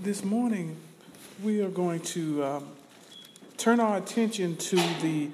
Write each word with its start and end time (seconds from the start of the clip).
This 0.00 0.22
morning, 0.22 0.76
we 1.42 1.60
are 1.60 1.70
going 1.70 1.98
to 2.00 2.44
um, 2.44 2.68
turn 3.56 3.80
our 3.80 3.96
attention 3.96 4.56
to 4.56 4.76
the 4.76 5.30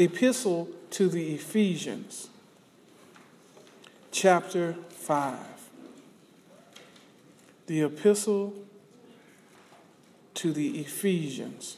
epistle 0.00 0.68
to 0.90 1.08
the 1.08 1.32
Ephesians, 1.34 2.28
chapter 4.10 4.72
5. 4.88 5.38
The 7.68 7.82
epistle 7.82 8.54
to 10.34 10.52
the 10.52 10.80
Ephesians, 10.80 11.76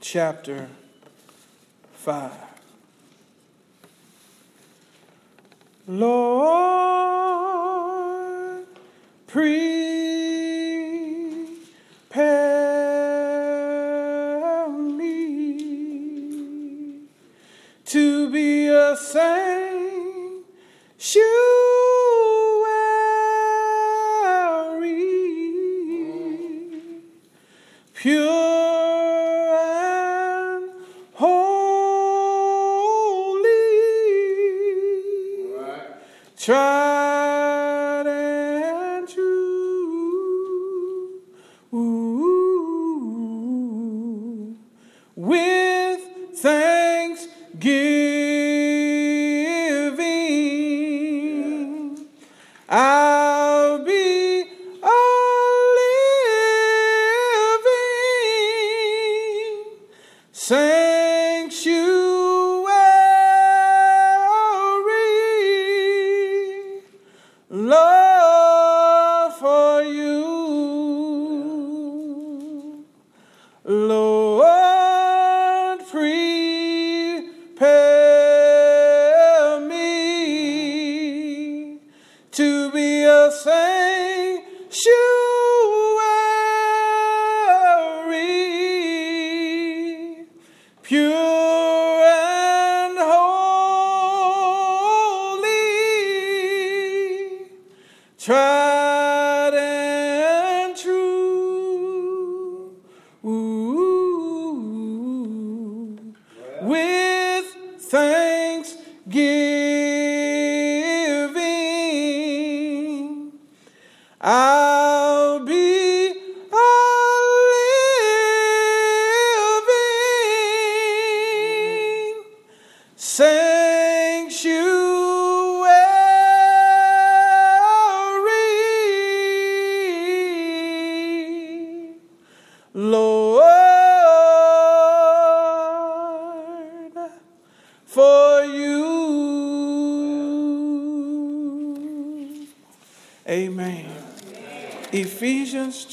chapter 0.00 0.68
5. 1.92 2.32
Lord, 5.86 6.58
prepare 9.28 9.87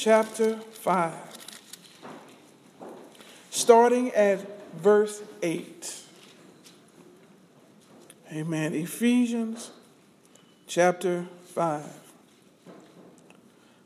chapter 0.06 0.56
5, 0.58 1.14
starting 3.50 4.12
at 4.12 4.40
verse 4.76 5.24
8. 5.42 6.02
Amen. 8.32 8.76
Ephesians 8.76 9.72
chapter 10.68 11.26
5, 11.56 11.84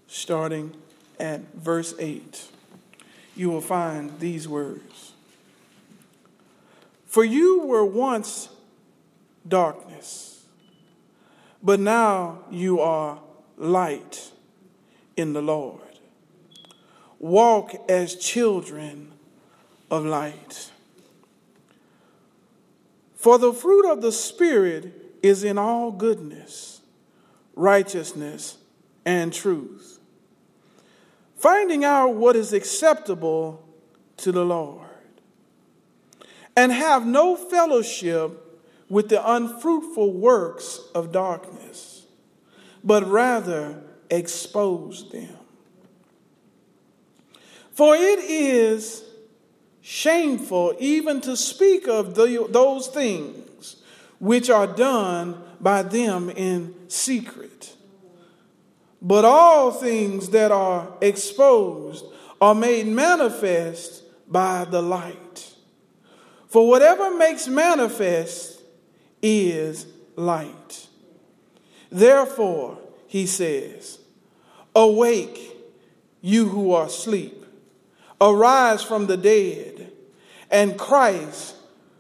starting 0.08 0.76
at 1.22 1.40
verse 1.54 1.96
8. 1.98 2.50
You 3.38 3.50
will 3.50 3.62
find 3.62 4.20
these 4.20 4.46
words 4.46 5.14
For 7.06 7.24
you 7.24 7.62
were 7.62 7.86
once 7.86 8.50
darkness, 9.48 10.44
but 11.64 11.80
now 11.80 12.40
you 12.52 12.82
are 12.82 13.20
light 13.58 14.32
in 15.16 15.32
the 15.32 15.42
Lord. 15.42 15.89
Walk 17.20 17.76
as 17.90 18.16
children 18.16 19.12
of 19.92 20.06
light. 20.06 20.72
For 23.16 23.38
the 23.38 23.52
fruit 23.52 23.92
of 23.92 24.02
the 24.02 24.14
Spirit 24.14 24.94
is 25.22 25.44
in 25.44 25.58
all 25.58 25.92
goodness, 25.92 26.82
righteousness, 27.54 28.58
and 29.06 29.34
truth, 29.34 30.00
finding 31.36 31.84
out 31.84 32.16
what 32.16 32.38
is 32.38 32.54
acceptable 32.54 33.68
to 34.18 34.32
the 34.32 34.46
Lord, 34.46 34.88
and 36.56 36.72
have 36.72 37.06
no 37.06 37.36
fellowship 37.36 38.62
with 38.88 39.10
the 39.10 39.30
unfruitful 39.30 40.14
works 40.14 40.80
of 40.96 41.12
darkness, 41.12 42.06
but 42.84 43.06
rather 43.06 43.84
expose 44.10 45.10
them. 45.12 45.39
For 47.80 47.96
it 47.96 48.20
is 48.20 49.06
shameful 49.80 50.76
even 50.80 51.22
to 51.22 51.38
speak 51.38 51.88
of 51.88 52.14
the, 52.14 52.46
those 52.50 52.88
things 52.88 53.78
which 54.20 54.50
are 54.50 54.68
done 54.68 55.42
by 55.62 55.84
them 55.84 56.30
in 56.30 56.76
secret. 56.90 57.74
But 59.02 59.24
all 59.24 59.72
things 59.72 60.32
that 60.32 60.52
are 60.52 60.90
exposed 61.00 62.04
are 62.42 62.54
made 62.54 62.86
manifest 62.86 64.04
by 64.30 64.66
the 64.66 64.82
light. 64.82 65.54
For 66.50 66.68
whatever 66.68 67.16
makes 67.16 67.48
manifest 67.48 68.62
is 69.22 69.86
light. 70.18 70.86
Therefore, 71.90 72.78
he 73.08 73.26
says, 73.26 74.00
Awake, 74.76 75.56
you 76.20 76.50
who 76.50 76.74
are 76.74 76.88
asleep, 76.88 77.39
arise 78.22 78.84
from 78.84 79.08
the 79.08 79.18
dead, 79.18 79.92
and 80.52 80.78
Christ 80.78 81.56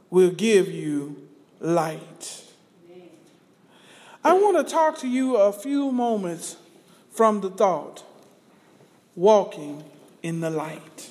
will 0.10 0.32
give 0.32 0.70
you 0.70 1.28
light. 1.60 2.44
I 4.24 4.34
want 4.34 4.58
to 4.58 4.72
talk 4.72 4.98
to 5.00 5.08
you 5.08 5.38
a 5.38 5.54
few 5.54 5.92
moments 5.92 6.58
from 7.12 7.42
the 7.42 7.50
thought 7.50 8.04
walking 9.16 9.84
in 10.22 10.42
the 10.42 10.50
light. 10.50 11.10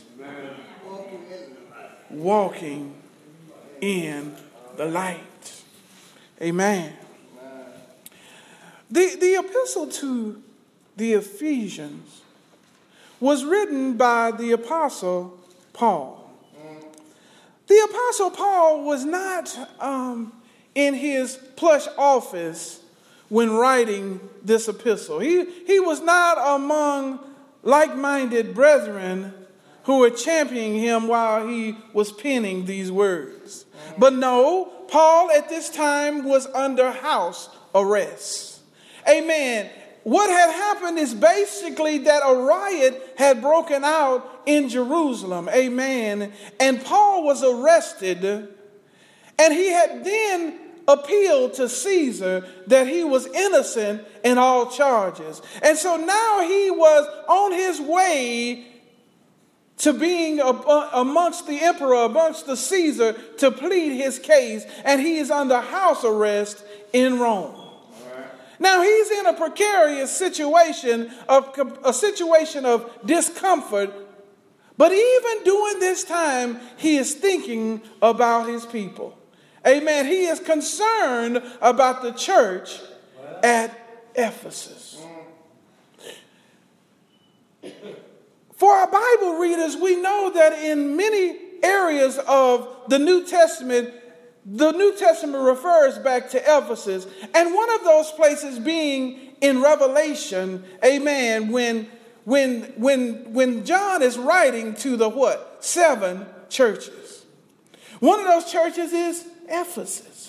Walking 2.11 2.95
in 3.81 4.37
the 4.77 4.87
light. 4.87 5.63
Amen. 6.41 6.95
The, 8.91 9.17
the 9.21 9.35
epistle 9.35 9.89
to 9.89 10.43
the 10.97 11.13
Ephesians 11.15 12.23
was 13.21 13.45
written 13.45 13.97
by 13.97 14.31
the 14.31 14.53
Apostle 14.53 15.39
Paul. 15.73 16.17
The 17.67 17.89
Apostle 17.91 18.31
Paul 18.31 18.85
was 18.85 19.05
not 19.05 19.55
um, 19.79 20.33
in 20.75 20.95
his 20.95 21.39
plush 21.57 21.87
office 21.99 22.81
when 23.29 23.51
writing 23.51 24.21
this 24.43 24.69
epistle. 24.69 25.19
He, 25.19 25.45
he 25.67 25.79
was 25.79 26.01
not 26.01 26.39
among 26.57 27.21
like 27.63 27.95
minded 27.95 28.55
brethren 28.55 29.35
who 29.85 29.99
were 29.99 30.11
championing 30.11 30.79
him 30.79 31.09
while 31.09 31.47
he 31.47 31.77
was 31.93 32.13
penning 32.13 32.65
these 32.65 32.91
words. 32.91 33.67
But 33.99 34.15
no, 34.15 34.67
Paul 34.89 35.31
at 35.31 35.49
this 35.49 35.69
time 35.69 36.25
was 36.25 36.47
under 36.49 36.91
house 36.91 37.51
arrest. 37.75 38.61
Amen. 39.09 39.71
What 40.05 40.31
had 40.31 40.51
happened 40.51 40.99
is 40.99 41.15
basically 41.15 41.99
that 41.99 42.23
a 42.25 42.35
riot 42.35 43.15
had 43.19 43.43
broken 43.43 43.85
out 43.85 44.43
in 44.47 44.69
Jerusalem. 44.69 45.49
Amen. 45.51 46.33
And 46.59 46.85
Paul 46.85 47.25
was 47.25 47.43
arrested, 47.43 48.25
and 48.25 49.55
he 49.55 49.69
had 49.71 50.05
then 50.05 50.59
appealed 50.89 51.53
to 51.55 51.69
Caesar 51.69 52.49
that 52.67 52.87
he 52.87 53.05
was 53.05 53.27
innocent 53.27 54.03
in 54.25 54.39
all 54.39 54.71
charges. 54.71 55.43
And 55.63 55.77
so 55.77 55.97
now 55.97 56.41
he 56.41 56.71
was 56.71 57.07
on 57.29 57.53
his 57.53 57.81
way 57.81 58.67
to 59.79 59.93
being 59.93 60.41
amongst 60.41 61.47
the 61.47 61.61
emperor, 61.61 62.05
amongst 62.05 62.47
the 62.47 62.57
Caesar, 62.57 63.13
to 63.13 63.51
plead 63.51 63.97
his 63.97 64.19
case, 64.19 64.65
and 64.85 65.01
he 65.01 65.19
is 65.19 65.31
under 65.31 65.61
house 65.61 66.05
arrest 66.05 66.65
in 66.93 67.19
Rome. 67.19 67.68
Now 68.59 68.83
he's 68.83 69.11
in 69.11 69.27
a 69.27 69.33
precarious 69.33 70.17
situation, 70.17 71.13
of, 71.29 71.79
a 71.85 71.93
situation 71.93 72.65
of 72.65 72.91
discomfort, 73.05 73.93
but 74.77 74.93
even 74.93 75.45
during 75.45 75.81
this 75.81 76.05
time, 76.05 76.61
he 76.77 76.97
is 76.97 77.15
thinking 77.15 77.83
about 78.01 78.49
his 78.49 78.65
people. 78.65 79.19
Amen. 79.67 80.07
He 80.07 80.27
is 80.27 80.41
concerned 80.41 81.43
about 81.61 82.03
the 82.03 82.13
church 82.13 82.81
at 83.43 83.77
Ephesus. 84.15 84.99
For 88.55 88.73
our 88.73 88.91
Bible 88.91 89.39
readers, 89.39 89.77
we 89.77 89.97
know 89.97 90.33
that 90.35 90.53
in 90.55 90.97
many 90.97 91.37
areas 91.63 92.19
of 92.27 92.69
the 92.89 92.99
New 92.99 93.27
Testament, 93.27 93.93
the 94.45 94.73
New 94.73 94.97
Testament 94.97 95.43
refers 95.45 95.99
back 95.99 96.31
to 96.31 96.39
Ephesus. 96.39 97.07
And 97.35 97.55
one 97.55 97.75
of 97.75 97.85
those 97.85 98.11
places 98.13 98.59
being 98.59 99.35
in 99.41 99.63
Revelation, 99.63 100.65
amen, 100.85 101.51
when 101.51 101.89
when 102.25 102.63
when 102.77 103.33
when 103.33 103.65
John 103.65 104.03
is 104.03 104.19
writing 104.19 104.75
to 104.77 104.97
the 104.97 105.09
what? 105.09 105.59
Seven 105.61 106.27
churches. 106.49 107.25
One 108.01 108.21
of 108.21 108.27
those 108.27 108.51
churches 108.51 108.93
is 108.93 109.27
Ephesus. 109.49 110.29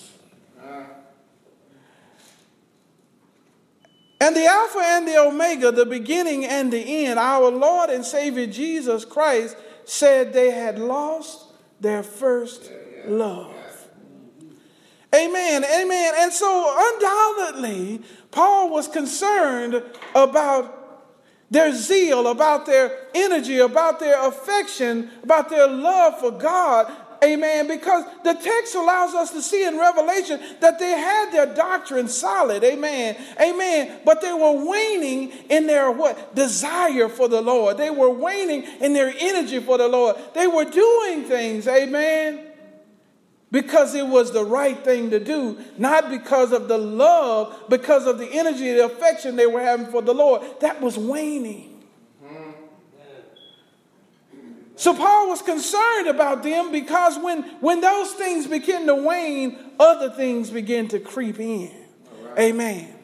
And 4.22 4.36
the 4.36 4.46
Alpha 4.46 4.80
and 4.84 5.08
the 5.08 5.18
Omega, 5.18 5.72
the 5.72 5.86
beginning 5.86 6.46
and 6.46 6.74
the 6.74 7.06
end, 7.06 7.18
our 7.18 7.50
Lord 7.50 7.90
and 7.90 8.04
Savior 8.04 8.48
Jesus 8.48 9.06
Christ 9.06 9.56
said 9.86 10.34
they 10.34 10.52
had 10.52 10.78
lost 10.78 11.46
their 11.80 12.04
first 12.04 12.70
love. 13.06 13.54
Amen, 15.14 15.64
amen. 15.64 16.14
And 16.18 16.32
so, 16.32 16.76
undoubtedly, 16.78 18.02
Paul 18.32 18.70
was 18.70 18.88
concerned 18.88 19.84
about 20.14 20.76
their 21.50 21.74
zeal, 21.74 22.28
about 22.28 22.68
their 22.68 23.08
energy, 23.16 23.58
about 23.58 24.00
their 24.00 24.28
affection, 24.28 25.10
about 25.24 25.50
their 25.50 25.68
love 25.68 26.20
for 26.20 26.32
God, 26.32 26.92
Amen. 27.24 27.68
Because 27.68 28.06
the 28.24 28.34
text 28.34 28.76
allows 28.76 29.14
us 29.14 29.32
to 29.32 29.42
see 29.42 29.66
in 29.66 29.78
Revelation 29.78 30.40
that 30.62 30.80
they 30.80 30.92
had 30.92 31.32
their 31.32 31.54
doctrine 31.54 32.08
solid. 32.08 32.64
Amen. 32.64 33.18
Amen. 33.42 34.00
But 34.06 34.22
they 34.22 34.32
were 34.32 34.66
waning 34.66 35.32
in 35.50 35.68
their 35.68 35.92
what? 35.92 36.36
Desire 36.36 37.10
for 37.10 37.28
the 37.28 37.42
Lord. 37.42 37.78
They 37.78 37.90
were 37.90 38.10
waning 38.10 38.64
in 38.80 38.94
their 38.94 39.14
energy 39.20 39.60
for 39.60 39.78
the 39.78 39.88
Lord. 39.88 40.16
They 40.34 40.48
were 40.48 40.66
doing 40.66 41.24
things. 41.24 41.68
Amen. 41.68 42.49
Because 43.52 43.96
it 43.96 44.06
was 44.06 44.32
the 44.32 44.46
right 44.46 44.78
thing 44.78 45.10
to 45.10 45.20
do, 45.20 45.58
not 45.78 46.10
because 46.10 46.52
of 46.52 46.68
the 46.68 46.78
love, 46.78 47.64
because 47.68 48.06
of 48.06 48.20
the 48.20 48.28
energy, 48.28 48.74
the 48.74 48.86
affection 48.86 49.36
they 49.36 49.48
were 49.48 49.62
having 49.62 49.88
for 49.88 50.04
the 50.04 50.14
Lord. 50.14 50.44
That 50.62 50.82
was 50.82 50.98
waning. 50.98 51.70
So 54.76 54.94
Paul 54.94 55.28
was 55.28 55.42
concerned 55.42 56.08
about 56.08 56.42
them 56.42 56.72
because 56.72 57.18
when, 57.20 57.44
when 57.60 57.82
those 57.82 58.14
things 58.14 58.48
begin 58.48 58.88
to 58.88 58.96
wane, 58.96 59.58
other 59.78 60.10
things 60.10 60.50
begin 60.52 60.88
to 60.88 61.02
creep 61.02 61.38
in. 61.38 61.70
Right. 62.24 62.40
Amen. 62.40 62.99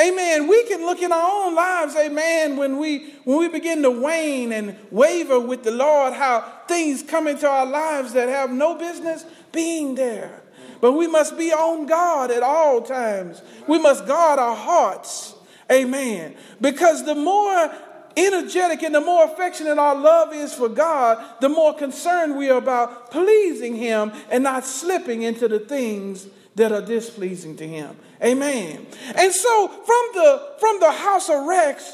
Amen. 0.00 0.46
We 0.46 0.62
can 0.64 0.86
look 0.86 1.02
in 1.02 1.10
our 1.10 1.46
own 1.46 1.56
lives, 1.56 1.96
amen, 1.96 2.56
when 2.56 2.78
we 2.78 3.14
when 3.24 3.38
we 3.38 3.48
begin 3.48 3.82
to 3.82 3.90
wane 3.90 4.52
and 4.52 4.76
waver 4.92 5.40
with 5.40 5.64
the 5.64 5.72
Lord, 5.72 6.12
how 6.12 6.40
things 6.68 7.02
come 7.02 7.26
into 7.26 7.48
our 7.48 7.66
lives 7.66 8.12
that 8.12 8.28
have 8.28 8.52
no 8.52 8.76
business 8.76 9.24
being 9.50 9.96
there. 9.96 10.42
But 10.80 10.92
we 10.92 11.08
must 11.08 11.36
be 11.36 11.52
on 11.52 11.86
God 11.86 12.30
at 12.30 12.44
all 12.44 12.82
times. 12.82 13.42
We 13.66 13.80
must 13.80 14.06
guard 14.06 14.38
our 14.38 14.54
hearts. 14.54 15.34
Amen. 15.70 16.36
Because 16.60 17.04
the 17.04 17.16
more 17.16 17.70
energetic 18.16 18.82
and 18.82 18.94
the 18.94 19.00
more 19.00 19.24
affectionate 19.24 19.78
our 19.78 19.96
love 19.96 20.32
is 20.32 20.54
for 20.54 20.68
God, 20.68 21.24
the 21.40 21.48
more 21.48 21.74
concerned 21.74 22.36
we 22.36 22.50
are 22.50 22.58
about 22.58 23.10
pleasing 23.10 23.76
Him 23.76 24.12
and 24.30 24.44
not 24.44 24.64
slipping 24.64 25.22
into 25.22 25.48
the 25.48 25.58
things 25.58 26.28
that 26.58 26.70
are 26.70 26.82
displeasing 26.82 27.56
to 27.56 27.66
Him. 27.66 27.96
Amen. 28.22 28.86
And 29.16 29.32
so 29.32 29.68
from 29.68 30.06
the 30.14 30.52
from 30.60 30.80
the 30.80 30.92
house 30.92 31.28
of 31.28 31.46
Rex, 31.46 31.92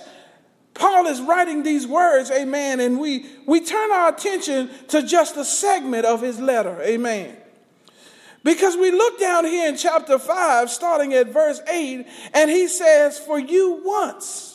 Paul 0.74 1.06
is 1.06 1.20
writing 1.20 1.62
these 1.62 1.86
words, 1.86 2.30
amen, 2.30 2.80
and 2.80 2.98
we, 2.98 3.26
we 3.46 3.60
turn 3.60 3.92
our 3.92 4.08
attention 4.08 4.68
to 4.88 5.02
just 5.02 5.36
a 5.36 5.44
segment 5.44 6.04
of 6.04 6.20
his 6.20 6.40
letter, 6.40 6.82
amen. 6.82 7.36
Because 8.42 8.76
we 8.76 8.90
look 8.90 9.20
down 9.20 9.44
here 9.44 9.68
in 9.68 9.76
chapter 9.76 10.18
5, 10.18 10.68
starting 10.68 11.14
at 11.14 11.28
verse 11.28 11.60
8, 11.68 12.06
and 12.34 12.50
he 12.50 12.66
says, 12.66 13.18
For 13.18 13.38
you 13.38 13.80
once, 13.84 14.54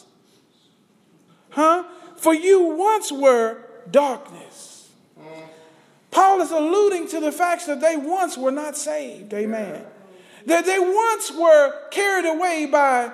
Huh? 1.51 1.83
For 2.17 2.33
you 2.33 2.75
once 2.75 3.11
were 3.11 3.57
darkness. 3.89 4.89
Mm-hmm. 5.19 5.45
Paul 6.11 6.41
is 6.41 6.51
alluding 6.51 7.07
to 7.09 7.19
the 7.19 7.31
fact 7.31 7.65
that 7.67 7.81
they 7.81 7.97
once 7.97 8.37
were 8.37 8.51
not 8.51 8.77
saved. 8.77 9.33
Amen. 9.33 9.85
That 10.49 10.65
they 10.65 10.79
once 10.79 11.31
were 11.31 11.89
carried 11.89 12.25
away 12.25 12.65
by 12.65 13.11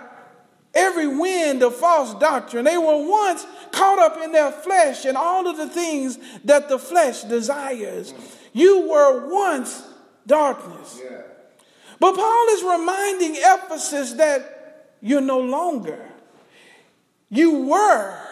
every 0.73 1.07
wind 1.07 1.63
of 1.63 1.75
false 1.75 2.13
doctrine. 2.15 2.65
They 2.65 2.77
were 2.77 3.07
once 3.07 3.45
caught 3.71 3.99
up 3.99 4.21
in 4.23 4.31
their 4.31 4.51
flesh 4.51 5.05
and 5.05 5.15
all 5.15 5.47
of 5.47 5.57
the 5.57 5.69
things 5.69 6.17
that 6.43 6.67
the 6.67 6.79
flesh 6.79 7.23
desires. 7.23 8.13
You 8.53 8.89
were 8.89 9.29
once 9.29 9.83
darkness. 10.25 10.99
But 11.99 12.15
Paul 12.15 12.47
is 12.49 12.63
reminding 12.63 13.35
Ephesus 13.37 14.13
that 14.13 14.95
you're 15.01 15.21
no 15.21 15.39
longer. 15.39 16.09
You 17.29 17.65
were 17.65 18.25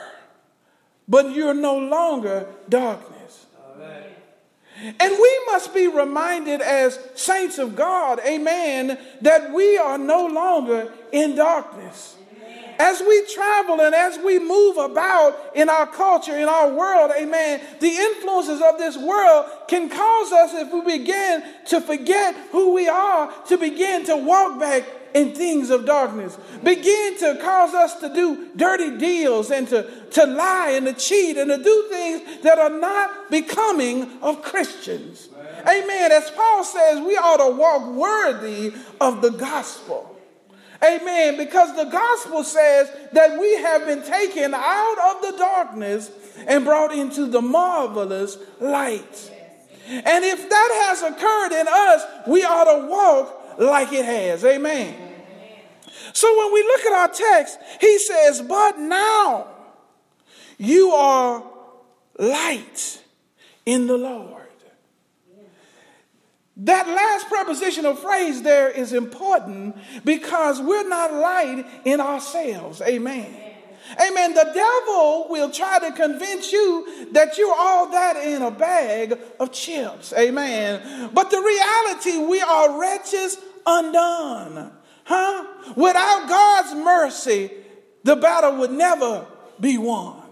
but 1.08 1.34
you're 1.34 1.54
no 1.54 1.77
longer 1.77 2.48
darkness. 2.70 3.12
And 4.82 5.12
we 5.12 5.39
must 5.48 5.74
be 5.74 5.88
reminded 5.88 6.62
as 6.62 7.00
saints 7.15 7.58
of 7.58 7.75
God, 7.75 8.20
amen, 8.25 8.98
that 9.22 9.51
we 9.53 9.77
are 9.77 9.98
no 9.98 10.25
longer 10.27 10.92
in 11.12 11.36
darkness. 11.36 12.18
As 12.80 13.01
we 13.01 13.25
travel 13.34 13.82
and 13.82 13.94
as 13.94 14.18
we 14.18 14.39
move 14.39 14.77
about 14.77 15.56
in 15.56 15.70
our 15.70 15.86
culture, 15.86 16.36
in 16.36 16.50
our 16.50 16.70
world, 16.70 17.12
amen, 17.15 17.62
the 17.80 17.88
influences 17.88 18.62
of 18.62 18.80
this 18.80 18.98
world 18.98 19.46
can 19.68 19.89
cause 19.89 20.32
us, 20.32 20.53
if 20.53 20.74
we 20.74 20.98
begin 20.98 21.44
to 21.68 21.80
forget 21.80 22.36
who 22.51 22.74
we 22.74 22.88
are, 22.88 23.32
to 23.48 23.58
begin 23.58 24.06
to 24.06 24.18
walk 24.18 24.60
back 24.60 24.84
in 25.13 25.34
things 25.34 25.70
of 25.70 25.86
darkness. 25.86 26.38
Begin 26.63 27.17
to 27.20 27.39
cause 27.41 27.74
us 27.74 27.96
to 28.00 28.13
do 28.13 28.50
dirty 28.55 28.98
deals 28.98 29.51
and 29.51 29.67
to, 29.67 29.89
to 30.12 30.25
lie 30.25 30.72
and 30.75 30.86
to 30.86 30.93
cheat 30.93 31.38
and 31.38 31.50
to 31.50 31.58
do 31.58 31.88
things 31.89 32.41
that 32.43 32.58
are 32.58 32.70
not 32.70 33.29
becoming 33.29 34.10
of 34.22 34.41
Christians. 34.41 35.29
Amen. 35.62 36.12
As 36.12 36.29
Paul 36.32 36.63
says, 36.63 37.00
we 37.00 37.15
ought 37.15 37.38
to 37.38 37.55
walk 37.55 37.96
worthy 37.96 38.74
of 39.00 39.22
the 39.22 39.29
gospel. 39.29 40.10
Amen. 40.84 41.38
Because 41.38 41.75
the 41.75 41.86
gospel 41.86 42.43
says 42.43 42.91
that 43.13 43.39
we 43.39 43.55
have 43.55 43.86
been 43.86 44.03
taken 44.03 44.53
out 44.53 45.15
of 45.15 45.22
the 45.22 45.38
darkness 45.38 46.12
and 46.48 46.65
brought 46.65 46.93
into 46.93 47.25
the 47.27 47.41
marvelous 47.41 48.38
light. 48.60 49.32
And 49.88 50.24
if 50.24 50.50
that 50.50 50.88
has 50.88 51.01
occurred 51.01 51.60
in 51.60 51.67
us, 51.67 52.27
we 52.27 52.43
ought 52.43 52.82
to 52.82 52.88
walk 52.88 53.43
like 53.60 53.91
it 53.93 54.05
has. 54.05 54.43
Amen. 54.43 54.95
So 56.13 56.38
when 56.38 56.53
we 56.53 56.63
look 56.63 56.81
at 56.81 56.93
our 56.93 57.07
text, 57.07 57.60
he 57.79 57.98
says, 58.00 58.41
But 58.41 58.77
now 58.77 59.48
you 60.57 60.91
are 60.91 61.43
light 62.17 63.01
in 63.65 63.88
the 63.88 63.98
Lord. 63.98 64.41
That 66.55 66.88
last 66.88 67.27
prepositional 67.29 67.95
phrase 67.95 68.43
there 68.43 68.69
is 68.69 68.93
important 68.93 69.75
because 70.05 70.62
we're 70.62 70.88
not 70.88 71.12
light 71.12 71.65
in 71.83 72.00
ourselves. 72.00 72.79
Amen. 72.81 73.52
Amen. 74.02 74.34
The 74.34 74.52
devil 74.54 75.28
will 75.30 75.52
try 75.52 75.80
to 75.80 75.92
convince 75.92 76.52
you 76.52 77.08
that 77.12 77.38
you're 77.38 77.56
all 77.56 77.92
that 77.92 78.18
in 78.18 78.42
a 78.42 78.52
bag 78.52 79.18
of 79.40 79.52
chips. 79.52 80.14
Amen. 80.14 81.10
But 81.14 81.30
the 81.30 81.38
reality, 81.38 82.18
we 82.26 82.42
are 82.42 82.80
wretches 82.80 83.38
undone. 83.66 84.72
Huh? 85.06 85.46
Without 85.76 86.28
God's 86.28 86.76
mercy, 86.76 87.52
the 88.04 88.16
battle 88.16 88.58
would 88.58 88.72
never 88.72 89.26
be 89.60 89.78
won. 89.78 90.23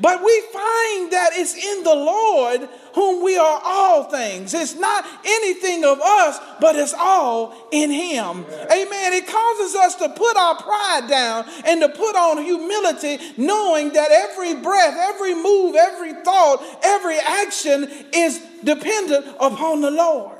But 0.00 0.24
we 0.24 0.40
find 0.52 1.12
that 1.12 1.30
it's 1.34 1.54
in 1.54 1.84
the 1.84 1.94
Lord 1.94 2.68
whom 2.94 3.22
we 3.22 3.36
are 3.36 3.60
all 3.62 4.04
things. 4.04 4.54
It's 4.54 4.74
not 4.74 5.04
anything 5.24 5.84
of 5.84 6.00
us, 6.00 6.38
but 6.60 6.76
it's 6.76 6.94
all 6.94 7.68
in 7.70 7.90
Him. 7.90 8.46
Amen. 8.48 9.12
It 9.12 9.26
causes 9.26 9.74
us 9.74 9.96
to 9.96 10.08
put 10.08 10.36
our 10.36 10.56
pride 10.56 11.06
down 11.08 11.44
and 11.66 11.80
to 11.82 11.88
put 11.90 12.16
on 12.16 12.42
humility, 12.42 13.18
knowing 13.36 13.92
that 13.92 14.10
every 14.10 14.54
breath, 14.54 14.96
every 14.98 15.34
move, 15.34 15.76
every 15.76 16.14
thought, 16.22 16.64
every 16.82 17.18
action 17.18 17.88
is 18.14 18.40
dependent 18.64 19.26
upon 19.38 19.82
the 19.82 19.90
Lord. 19.90 20.35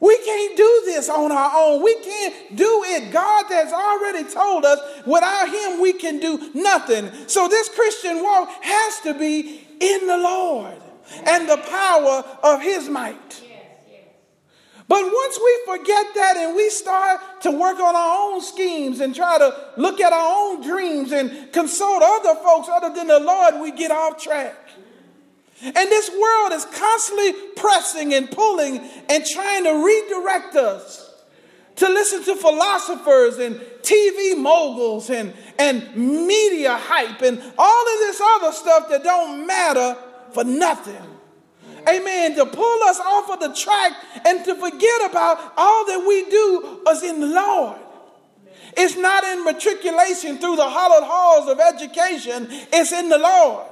We 0.00 0.16
can't 0.24 0.56
do 0.56 0.82
this 0.86 1.10
on 1.10 1.30
our 1.30 1.50
own. 1.54 1.82
We 1.82 1.94
can't 1.96 2.56
do 2.56 2.84
it. 2.86 3.12
God 3.12 3.44
has 3.50 3.72
already 3.72 4.24
told 4.28 4.64
us 4.64 4.78
without 5.06 5.48
Him 5.48 5.80
we 5.80 5.92
can 5.92 6.18
do 6.18 6.50
nothing. 6.54 7.10
So 7.26 7.48
this 7.48 7.68
Christian 7.68 8.22
walk 8.22 8.48
has 8.62 9.00
to 9.00 9.14
be 9.14 9.66
in 9.78 10.06
the 10.06 10.16
Lord 10.16 10.76
and 11.26 11.48
the 11.48 11.58
power 11.58 12.24
of 12.42 12.62
His 12.62 12.88
might. 12.88 13.42
But 14.90 15.04
once 15.04 15.38
we 15.38 15.58
forget 15.66 16.06
that 16.16 16.36
and 16.36 16.56
we 16.56 16.68
start 16.68 17.20
to 17.42 17.52
work 17.52 17.78
on 17.78 17.94
our 17.94 18.32
own 18.32 18.40
schemes 18.40 18.98
and 18.98 19.14
try 19.14 19.38
to 19.38 19.54
look 19.76 20.00
at 20.00 20.12
our 20.12 20.34
own 20.36 20.62
dreams 20.62 21.12
and 21.12 21.52
consult 21.52 22.02
other 22.02 22.34
folks 22.40 22.68
other 22.68 22.92
than 22.92 23.06
the 23.06 23.20
Lord, 23.20 23.60
we 23.60 23.70
get 23.70 23.92
off 23.92 24.20
track. 24.20 24.59
And 25.62 25.74
this 25.74 26.10
world 26.10 26.52
is 26.52 26.64
constantly 26.64 27.32
pressing 27.56 28.14
and 28.14 28.30
pulling 28.30 28.78
and 29.08 29.24
trying 29.26 29.64
to 29.64 29.84
redirect 29.84 30.56
us 30.56 31.10
to 31.76 31.88
listen 31.88 32.22
to 32.24 32.36
philosophers 32.36 33.38
and 33.38 33.56
TV 33.82 34.36
moguls 34.36 35.08
and, 35.08 35.32
and 35.58 35.96
media 35.96 36.76
hype 36.76 37.22
and 37.22 37.42
all 37.58 37.82
of 37.82 37.98
this 38.00 38.20
other 38.20 38.52
stuff 38.52 38.88
that 38.90 39.02
don't 39.02 39.46
matter 39.46 39.96
for 40.32 40.44
nothing. 40.44 41.02
Amen. 41.88 42.34
To 42.36 42.44
pull 42.44 42.82
us 42.84 43.00
off 43.00 43.30
of 43.30 43.40
the 43.40 43.54
track 43.54 43.92
and 44.26 44.44
to 44.44 44.54
forget 44.56 45.10
about 45.10 45.54
all 45.56 45.86
that 45.86 46.04
we 46.06 46.28
do 46.30 46.80
is 46.90 47.02
in 47.02 47.20
the 47.20 47.26
Lord. 47.26 47.78
It's 48.76 48.96
not 48.96 49.24
in 49.24 49.44
matriculation 49.44 50.38
through 50.38 50.56
the 50.56 50.68
hollowed 50.68 51.06
halls 51.06 51.48
of 51.48 51.58
education, 51.60 52.46
it's 52.50 52.92
in 52.92 53.08
the 53.08 53.18
Lord. 53.18 53.66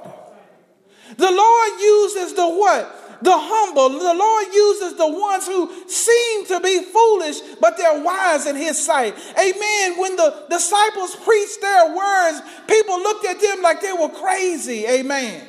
The 1.19 1.31
Lord 1.31 1.81
uses 1.81 2.33
the 2.33 2.47
what? 2.47 3.21
The 3.21 3.35
humble. 3.35 3.89
The 3.89 4.13
Lord 4.13 4.45
uses 4.53 4.95
the 4.95 5.09
ones 5.09 5.45
who 5.45 5.69
seem 5.89 6.45
to 6.45 6.61
be 6.61 6.81
foolish, 6.81 7.41
but 7.59 7.77
they're 7.77 8.01
wise 8.01 8.45
in 8.45 8.55
His 8.55 8.83
sight. 8.83 9.15
Amen. 9.37 9.99
When 9.99 10.15
the 10.15 10.45
disciples 10.49 11.17
preached 11.17 11.59
their 11.59 11.93
words, 11.93 12.41
people 12.67 12.97
looked 12.99 13.25
at 13.25 13.41
them 13.41 13.61
like 13.61 13.81
they 13.81 13.91
were 13.91 14.07
crazy. 14.07 14.87
Amen. 14.87 15.45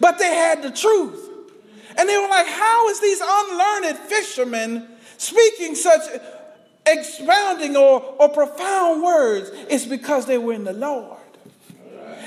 But 0.00 0.18
they 0.18 0.34
had 0.34 0.62
the 0.62 0.70
truth. 0.70 1.28
And 1.98 2.08
they 2.08 2.16
were 2.16 2.28
like, 2.28 2.46
How 2.46 2.88
is 2.88 3.00
these 3.00 3.20
unlearned 3.22 3.98
fishermen 3.98 4.88
speaking 5.18 5.74
such 5.74 6.00
expounding 6.86 7.76
or, 7.76 8.00
or 8.18 8.30
profound 8.30 9.02
words? 9.02 9.50
It's 9.68 9.84
because 9.84 10.24
they 10.24 10.38
were 10.38 10.54
in 10.54 10.64
the 10.64 10.72
Lord. 10.72 11.19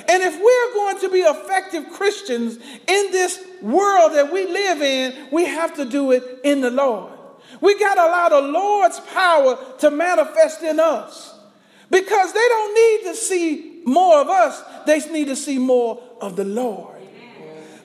And 0.10 0.24
if 0.24 0.34
we're 0.34 0.74
going 0.74 1.00
to 1.02 1.10
be 1.10 1.20
effective 1.20 1.92
Christians 1.92 2.56
in 2.56 3.12
this 3.12 3.44
world 3.62 4.14
that 4.14 4.32
we 4.32 4.46
live 4.46 4.82
in, 4.82 5.30
we 5.32 5.46
have 5.46 5.76
to 5.76 5.86
do 5.86 6.12
it 6.12 6.24
in 6.44 6.62
the 6.62 6.72
Lord. 6.72 7.14
We 7.62 7.80
got 7.80 7.96
to 7.96 8.02
allow 8.02 8.30
the 8.30 8.48
Lord's 8.48 9.00
power 9.00 9.58
to 9.80 9.92
manifest 9.92 10.62
in 10.64 10.80
us 10.80 11.34
because 11.90 12.34
they 12.34 12.48
don't 12.48 12.74
need 12.74 13.10
to 13.12 13.16
see 13.16 13.82
more 13.86 14.20
of 14.20 14.30
us, 14.30 14.62
they 14.86 15.00
need 15.12 15.28
to 15.28 15.36
see 15.36 15.60
more 15.60 16.02
of 16.22 16.36
the 16.36 16.46
Lord. 16.46 16.94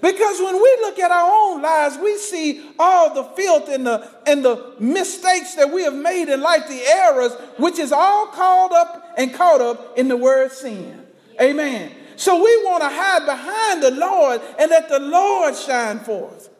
Because 0.00 0.38
when 0.38 0.54
we 0.54 0.78
look 0.80 0.98
at 0.98 1.10
our 1.10 1.30
own 1.30 1.60
lives, 1.60 1.98
we 1.98 2.16
see 2.18 2.64
all 2.78 3.14
the 3.14 3.24
filth 3.24 3.68
and 3.68 3.86
the, 3.86 4.08
and 4.26 4.44
the 4.44 4.74
mistakes 4.78 5.56
that 5.56 5.72
we 5.72 5.82
have 5.82 5.94
made 5.94 6.28
in 6.28 6.40
life, 6.40 6.68
the 6.68 6.80
errors, 6.86 7.32
which 7.58 7.80
is 7.80 7.90
all 7.90 8.28
called 8.28 8.72
up 8.72 9.14
and 9.16 9.34
caught 9.34 9.60
up 9.60 9.98
in 9.98 10.06
the 10.06 10.16
word 10.16 10.52
sin. 10.52 11.04
Amen. 11.40 11.90
So 12.18 12.34
we 12.34 12.64
want 12.64 12.82
to 12.82 12.88
hide 12.88 13.24
behind 13.26 13.80
the 13.80 13.92
Lord 13.92 14.40
and 14.58 14.70
let 14.70 14.88
the 14.88 14.98
Lord 14.98 15.54
shine 15.54 16.00
forth. 16.00 16.50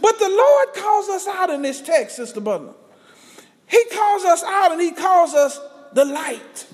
But 0.00 0.18
the 0.18 0.28
Lord 0.28 0.74
calls 0.74 1.08
us 1.08 1.28
out 1.28 1.48
in 1.48 1.62
this 1.62 1.80
text, 1.80 2.16
Sister 2.16 2.40
Butler. 2.40 2.74
He 3.68 3.84
calls 3.92 4.24
us 4.24 4.42
out 4.42 4.72
and 4.72 4.80
he 4.80 4.90
calls 4.90 5.32
us 5.32 5.60
the 5.92 6.04
light. 6.04 6.66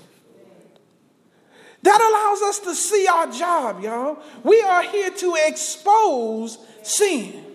That 1.83 2.01
allows 2.01 2.49
us 2.49 2.59
to 2.61 2.73
see 2.73 3.07
our 3.07 3.31
job, 3.31 3.83
y'all. 3.83 4.17
We 4.43 4.61
are 4.61 4.81
here 4.81 5.11
to 5.11 5.37
expose 5.45 6.57
sin. 6.81 7.45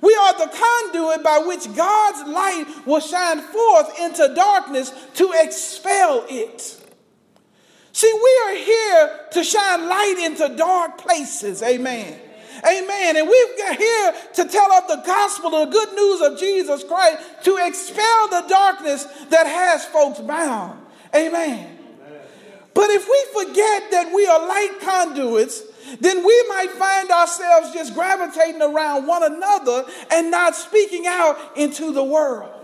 We 0.00 0.14
are 0.14 0.38
the 0.38 0.56
conduit 0.56 1.24
by 1.24 1.42
which 1.46 1.64
God's 1.74 2.30
light 2.30 2.86
will 2.86 3.00
shine 3.00 3.40
forth 3.40 3.98
into 3.98 4.32
darkness 4.36 4.92
to 5.14 5.32
expel 5.34 6.24
it. 6.28 6.85
See, 7.96 8.12
we 8.12 8.40
are 8.44 8.56
here 8.62 9.20
to 9.30 9.42
shine 9.42 9.88
light 9.88 10.18
into 10.22 10.54
dark 10.54 10.98
places. 10.98 11.62
Amen. 11.62 12.20
Amen. 12.62 13.16
And 13.16 13.26
we're 13.26 13.74
here 13.74 14.14
to 14.34 14.44
tell 14.44 14.70
of 14.70 14.86
the 14.86 15.02
gospel, 15.06 15.48
the 15.48 15.64
good 15.64 15.94
news 15.94 16.20
of 16.20 16.38
Jesus 16.38 16.84
Christ, 16.84 17.22
to 17.44 17.56
expel 17.56 18.28
the 18.28 18.44
darkness 18.50 19.04
that 19.30 19.46
has 19.46 19.86
folks 19.86 20.20
bound. 20.20 20.78
Amen. 21.14 21.74
But 22.74 22.90
if 22.90 23.08
we 23.08 23.42
forget 23.42 23.90
that 23.92 24.12
we 24.14 24.26
are 24.26 24.46
light 24.46 24.76
conduits, 24.82 25.62
then 25.98 26.18
we 26.18 26.44
might 26.50 26.72
find 26.72 27.10
ourselves 27.10 27.72
just 27.72 27.94
gravitating 27.94 28.60
around 28.60 29.06
one 29.06 29.22
another 29.22 29.86
and 30.10 30.30
not 30.30 30.54
speaking 30.54 31.06
out 31.06 31.38
into 31.56 31.94
the 31.94 32.04
world. 32.04 32.55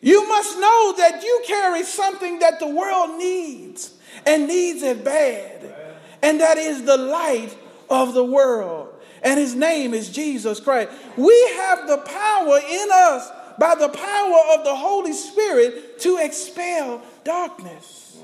You 0.00 0.28
must 0.28 0.58
know 0.58 0.94
that 0.98 1.22
you 1.22 1.42
carry 1.46 1.82
something 1.82 2.38
that 2.38 2.60
the 2.60 2.68
world 2.68 3.18
needs 3.18 3.94
and 4.24 4.46
needs 4.46 4.82
it 4.82 5.04
bad. 5.04 5.74
And 6.22 6.40
that 6.40 6.58
is 6.58 6.84
the 6.84 6.96
light 6.96 7.56
of 7.90 8.14
the 8.14 8.24
world. 8.24 8.94
And 9.22 9.38
his 9.38 9.54
name 9.54 9.94
is 9.94 10.10
Jesus 10.10 10.60
Christ. 10.60 10.90
We 11.16 11.50
have 11.56 11.88
the 11.88 11.98
power 11.98 12.58
in 12.58 12.88
us 12.92 13.30
by 13.58 13.74
the 13.74 13.88
power 13.88 14.38
of 14.56 14.64
the 14.64 14.74
Holy 14.74 15.12
Spirit 15.12 15.98
to 16.00 16.18
expel 16.18 17.02
darkness. 17.24 18.18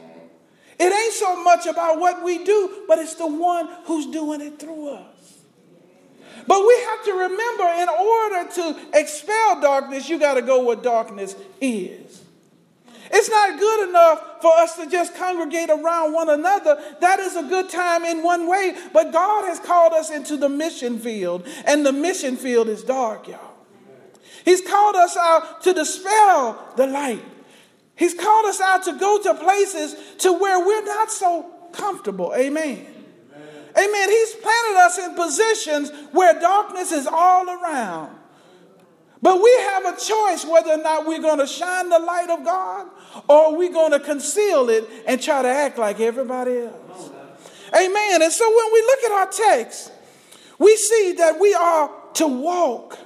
It 0.78 0.92
ain't 0.92 1.14
so 1.14 1.42
much 1.42 1.66
about 1.66 1.98
what 2.00 2.24
we 2.24 2.44
do, 2.44 2.84
but 2.88 2.98
it's 2.98 3.14
the 3.14 3.26
one 3.26 3.68
who's 3.84 4.06
doing 4.06 4.40
it 4.40 4.58
through 4.58 4.90
us. 4.90 5.13
But 6.46 6.60
we 6.66 6.78
have 6.90 7.04
to 7.04 7.12
remember 7.12 7.64
in 7.64 7.88
order 7.88 8.50
to 8.54 8.98
expel 8.98 9.60
darkness, 9.60 10.08
you 10.08 10.18
got 10.18 10.34
to 10.34 10.42
go 10.42 10.64
where 10.64 10.76
darkness 10.76 11.36
is. 11.60 12.22
It's 13.10 13.30
not 13.30 13.60
good 13.60 13.88
enough 13.88 14.42
for 14.42 14.52
us 14.56 14.76
to 14.76 14.90
just 14.90 15.14
congregate 15.14 15.70
around 15.70 16.12
one 16.12 16.28
another. 16.28 16.82
That 17.00 17.20
is 17.20 17.36
a 17.36 17.42
good 17.42 17.70
time 17.70 18.04
in 18.04 18.22
one 18.22 18.48
way, 18.48 18.74
but 18.92 19.12
God 19.12 19.44
has 19.44 19.60
called 19.60 19.92
us 19.92 20.10
into 20.10 20.36
the 20.36 20.48
mission 20.48 20.98
field, 20.98 21.46
and 21.64 21.84
the 21.86 21.92
mission 21.92 22.36
field 22.36 22.68
is 22.68 22.82
dark, 22.82 23.28
y'all. 23.28 23.54
He's 24.44 24.60
called 24.60 24.96
us 24.96 25.16
out 25.16 25.62
to 25.62 25.72
dispel 25.72 26.72
the 26.76 26.86
light. 26.86 27.24
He's 27.96 28.14
called 28.14 28.46
us 28.46 28.60
out 28.60 28.82
to 28.84 28.98
go 28.98 29.22
to 29.22 29.34
places 29.34 29.96
to 30.18 30.32
where 30.32 30.58
we're 30.66 30.84
not 30.84 31.10
so 31.10 31.50
comfortable. 31.72 32.34
Amen. 32.36 32.93
Amen. 33.76 34.10
He's 34.10 34.34
planted 34.34 34.78
us 34.78 34.98
in 34.98 35.14
positions 35.14 35.90
where 36.12 36.38
darkness 36.38 36.92
is 36.92 37.06
all 37.06 37.48
around. 37.48 38.16
But 39.20 39.42
we 39.42 39.50
have 39.72 39.86
a 39.86 39.98
choice 39.98 40.44
whether 40.44 40.72
or 40.72 40.82
not 40.82 41.06
we're 41.06 41.22
going 41.22 41.38
to 41.38 41.46
shine 41.46 41.88
the 41.88 41.98
light 41.98 42.28
of 42.28 42.44
God 42.44 42.88
or 43.26 43.56
we're 43.56 43.72
going 43.72 43.92
to 43.92 44.00
conceal 44.00 44.68
it 44.68 44.88
and 45.06 45.20
try 45.20 45.40
to 45.42 45.48
act 45.48 45.78
like 45.78 45.98
everybody 45.98 46.58
else. 46.58 47.10
Amen. 47.74 48.22
And 48.22 48.32
so 48.32 48.48
when 48.54 48.72
we 48.72 48.80
look 48.82 48.98
at 49.04 49.12
our 49.12 49.26
text, 49.32 49.92
we 50.58 50.76
see 50.76 51.14
that 51.18 51.40
we 51.40 51.54
are 51.54 51.90
to 52.14 52.26
walk 52.28 52.98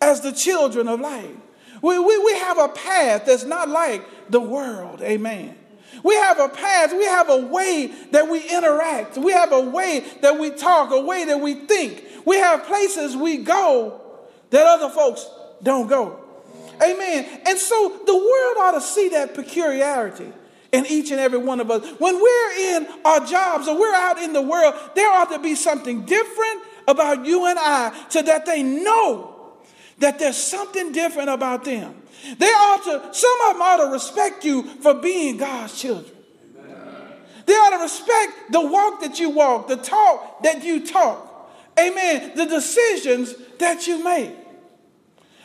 as 0.00 0.22
the 0.22 0.32
children 0.32 0.88
of 0.88 1.00
light. 1.00 1.36
We, 1.82 1.98
we, 1.98 2.18
we 2.18 2.32
have 2.38 2.58
a 2.58 2.68
path 2.68 3.26
that's 3.26 3.44
not 3.44 3.68
like 3.68 4.30
the 4.30 4.40
world. 4.40 5.02
Amen. 5.02 5.56
We 6.02 6.14
have 6.14 6.38
a 6.40 6.48
path, 6.48 6.92
we 6.92 7.04
have 7.04 7.28
a 7.28 7.38
way 7.38 7.92
that 8.10 8.28
we 8.28 8.48
interact, 8.48 9.16
we 9.16 9.32
have 9.32 9.52
a 9.52 9.60
way 9.60 10.04
that 10.20 10.38
we 10.38 10.50
talk, 10.50 10.90
a 10.90 11.00
way 11.00 11.24
that 11.26 11.40
we 11.40 11.54
think. 11.54 12.04
We 12.24 12.36
have 12.36 12.64
places 12.64 13.16
we 13.16 13.38
go 13.38 14.00
that 14.50 14.66
other 14.66 14.88
folks 14.90 15.28
don't 15.62 15.88
go. 15.88 16.18
Amen. 16.82 17.40
And 17.46 17.58
so 17.58 18.00
the 18.06 18.14
world 18.14 18.56
ought 18.58 18.72
to 18.72 18.80
see 18.80 19.10
that 19.10 19.34
peculiarity. 19.34 20.32
in 20.72 20.86
each 20.86 21.10
and 21.10 21.20
every 21.20 21.38
one 21.38 21.60
of 21.60 21.70
us. 21.70 21.86
When 21.98 22.20
we're 22.20 22.76
in 22.76 22.88
our 23.04 23.20
jobs 23.26 23.68
or 23.68 23.78
we're 23.78 23.94
out 23.94 24.18
in 24.18 24.32
the 24.32 24.40
world, 24.40 24.74
there 24.94 25.10
ought 25.12 25.30
to 25.30 25.38
be 25.38 25.54
something 25.54 26.06
different 26.06 26.62
about 26.88 27.26
you 27.26 27.46
and 27.46 27.58
I 27.58 28.06
so 28.08 28.22
that 28.22 28.46
they 28.46 28.62
know 28.62 29.31
that 29.98 30.18
there's 30.18 30.36
something 30.36 30.92
different 30.92 31.30
about 31.30 31.64
them. 31.64 31.94
They 32.38 32.46
ought 32.46 32.84
to, 32.84 33.14
some 33.14 33.40
of 33.48 33.54
them 33.54 33.62
ought 33.62 33.76
to 33.78 33.92
respect 33.92 34.44
you 34.44 34.62
for 34.62 34.94
being 34.94 35.36
God's 35.36 35.80
children. 35.80 36.16
They 37.46 37.54
ought 37.54 37.70
to 37.70 37.82
respect 37.82 38.52
the 38.52 38.60
walk 38.60 39.00
that 39.00 39.18
you 39.18 39.30
walk, 39.30 39.68
the 39.68 39.76
talk 39.76 40.42
that 40.42 40.62
you 40.62 40.86
talk. 40.86 41.50
Amen. 41.78 42.32
The 42.36 42.46
decisions 42.46 43.34
that 43.58 43.86
you 43.86 44.02
make. 44.04 44.36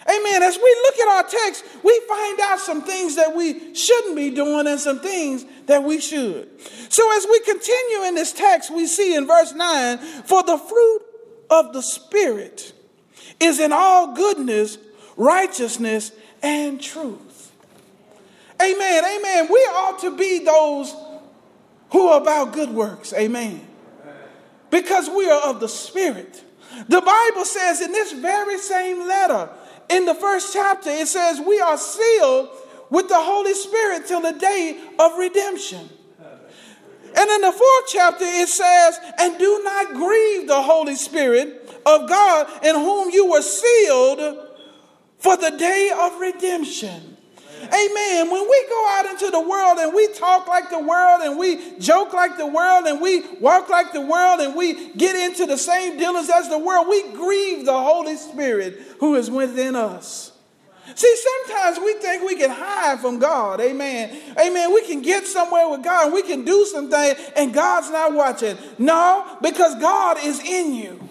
Amen. 0.10 0.44
As 0.44 0.58
we 0.58 0.70
look 0.84 1.00
at 1.00 1.08
our 1.10 1.24
text, 1.24 1.66
we 1.84 2.02
find 2.08 2.40
out 2.40 2.60
some 2.60 2.82
things 2.82 3.18
that 3.18 3.36
we 3.36 3.76
shouldn't 3.76 4.16
be 4.16 4.30
doing 4.30 4.66
and 4.68 4.80
some 4.80 5.00
things 5.00 5.46
that 5.66 5.84
we 5.84 6.00
should. 6.00 6.50
So, 6.90 7.18
as 7.18 7.26
we 7.30 7.40
continue 7.42 8.04
in 8.04 8.16
this 8.16 8.32
text, 8.32 8.72
we 8.72 8.88
see 8.88 9.16
in 9.16 9.28
verse 9.28 9.54
9 9.54 9.98
for 9.98 10.44
the 10.44 10.58
fruit 10.58 11.02
of 11.50 11.74
the 11.74 11.82
Spirit 11.82 12.74
is 13.40 13.60
in 13.60 13.72
all 13.72 14.14
goodness, 14.14 14.78
righteousness, 15.16 16.12
and 16.42 16.82
truth. 16.82 17.52
Amen. 18.62 19.04
Amen. 19.06 19.48
We 19.52 19.60
ought 19.60 20.00
to 20.00 20.16
be 20.16 20.44
those 20.44 20.96
who 21.92 22.08
are 22.08 22.22
about 22.22 22.54
good 22.54 22.72
works. 22.72 23.14
Amen. 23.14 23.66
Because 24.70 25.10
we 25.10 25.30
are 25.30 25.50
of 25.50 25.60
the 25.60 25.70
Spirit. 25.70 26.44
The 26.90 27.02
Bible 27.02 27.46
says 27.46 27.82
in 27.82 27.92
this 27.92 28.12
very 28.12 28.58
same 28.58 29.08
letter, 29.08 29.50
in 29.90 30.06
the 30.06 30.16
first 30.16 30.54
chapter, 30.54 30.90
it 30.90 31.08
says, 31.08 31.40
We 31.40 31.60
are 31.60 31.78
sealed 31.78 32.50
with 32.90 33.08
the 33.08 33.18
Holy 33.18 33.54
Spirit 33.54 34.06
till 34.06 34.22
the 34.22 34.34
day 34.34 34.80
of 35.00 35.18
redemption. 35.18 35.90
And 37.16 37.30
in 37.32 37.42
the 37.42 37.52
fourth 37.52 37.86
chapter, 37.88 38.26
it 38.26 38.50
says, 38.50 39.00
And 39.18 39.38
do 39.40 39.62
not 39.64 39.94
grieve 39.94 40.48
the 40.48 40.62
Holy 40.62 40.96
Spirit 40.96 41.67
of 41.88 42.10
God 42.10 42.66
in 42.66 42.76
whom 42.76 43.10
you 43.12 43.32
were 43.32 43.42
sealed 43.42 44.20
for 45.20 45.38
the 45.38 45.52
day 45.52 45.92
of 45.98 46.20
redemption. 46.20 47.18
Amen. 47.60 48.30
When 48.30 48.48
we 48.48 48.66
go 48.70 48.88
out 48.98 49.06
into 49.08 49.32
the 49.32 49.42
world 49.42 49.80
and 49.80 49.94
we 49.94 50.08
talk 50.14 50.48
like 50.48 50.70
the 50.70 50.80
world 50.80 51.22
and 51.24 51.40
we 51.40 51.80
joke 51.80 52.14
like 52.14 52.38
the 52.38 52.46
world 52.46 52.86
and 52.86 53.02
we 53.02 53.24
walk 53.40 53.70
like 53.70 53.94
the 53.94 54.02
world 54.02 54.42
and 54.42 54.56
we 54.56 54.94
get 54.94 55.16
into 55.16 55.46
the 55.46 55.58
same 55.58 55.98
dealings 55.98 56.30
as 56.30 56.50
the 56.50 56.60
world, 56.60 56.88
we 56.88 57.12
grieve 57.14 57.66
the 57.66 57.74
Holy 57.74 58.16
Spirit 58.16 58.80
who 59.00 59.16
is 59.16 59.32
within 59.32 59.76
us. 59.76 60.34
See, 60.96 61.16
sometimes 61.46 61.80
we 61.80 61.94
think 61.96 62.24
we 62.24 62.36
can 62.36 62.50
hide 62.50 63.00
from 63.00 63.20
God. 63.20 63.60
Amen. 63.60 64.18
Amen. 64.40 64.74
We 64.74 64.86
can 64.86 65.02
get 65.02 65.26
somewhere 65.26 65.68
with 65.68 65.84
God 65.84 66.06
and 66.06 66.14
we 66.14 66.22
can 66.22 66.46
do 66.46 66.66
something 66.66 67.16
and 67.36 67.54
God's 67.54 67.90
not 67.90 68.14
watching. 68.14 68.58
No, 68.78 69.38
because 69.42 69.76
God 69.76 70.18
is 70.24 70.40
in 70.40 70.74
you. 70.74 71.07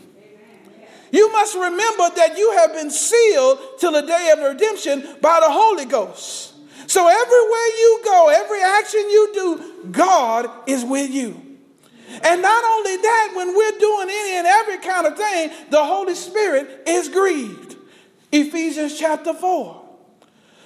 You 1.17 1.33
must 1.33 1.55
remember 1.55 2.11
that 2.15 2.37
you 2.37 2.53
have 2.59 2.75
been 2.75 2.91
sealed 2.91 3.59
till 3.79 3.93
the 3.93 4.03
day 4.03 4.35
of 4.37 4.39
redemption 4.39 5.01
by 5.23 5.41
the 5.41 5.51
Holy 5.51 5.87
Ghost. 5.87 6.53
So 6.89 7.09
everywhere 7.09 7.69
you 7.79 8.01
go, 8.05 8.29
every 8.29 8.63
action 8.63 9.01
you 9.01 9.31
do, 9.33 9.91
God 9.93 10.51
is 10.67 10.85
with 10.85 11.11
you. 11.11 11.41
And 12.23 12.43
not 12.43 12.65
only 12.65 12.97
that, 12.99 13.33
when 13.35 13.57
we're 13.57 13.79
doing 13.79 14.09
any 14.11 14.37
and 14.37 14.47
every 14.47 14.77
kind 14.77 15.07
of 15.07 15.17
thing, 15.17 15.53
the 15.71 15.83
Holy 15.83 16.15
Spirit 16.15 16.83
is 16.87 17.09
grieved. 17.09 17.77
Ephesians 18.31 18.99
chapter 18.99 19.33
4. 19.33 19.83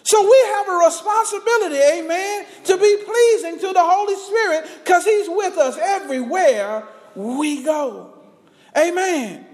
So 0.02 0.20
we 0.20 0.44
have 0.56 0.68
a 0.68 0.84
responsibility, 0.84 1.76
amen, 1.76 2.46
to 2.64 2.76
be 2.76 3.04
pleasing 3.06 3.60
to 3.60 3.72
the 3.72 3.84
Holy 3.84 4.16
Spirit 4.16 4.68
because 4.82 5.04
He's 5.04 5.28
with 5.28 5.56
us 5.58 5.78
everywhere 5.78 6.88
we 7.14 7.62
go. 7.62 8.14
Amen. 8.76 9.46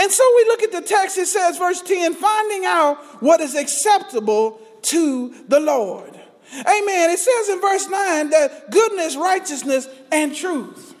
And 0.00 0.12
so 0.12 0.24
we 0.36 0.44
look 0.44 0.62
at 0.62 0.72
the 0.72 0.80
text, 0.80 1.18
it 1.18 1.26
says, 1.26 1.58
verse 1.58 1.82
10, 1.82 2.14
finding 2.14 2.64
out 2.64 2.98
what 3.20 3.40
is 3.40 3.54
acceptable 3.54 4.60
to 4.82 5.34
the 5.48 5.58
Lord. 5.58 6.14
Amen. 6.60 7.10
It 7.10 7.18
says 7.18 7.48
in 7.48 7.60
verse 7.60 7.88
9 7.88 8.30
that 8.30 8.70
goodness, 8.70 9.16
righteousness, 9.16 9.88
and 10.10 10.34
truth. 10.34 10.94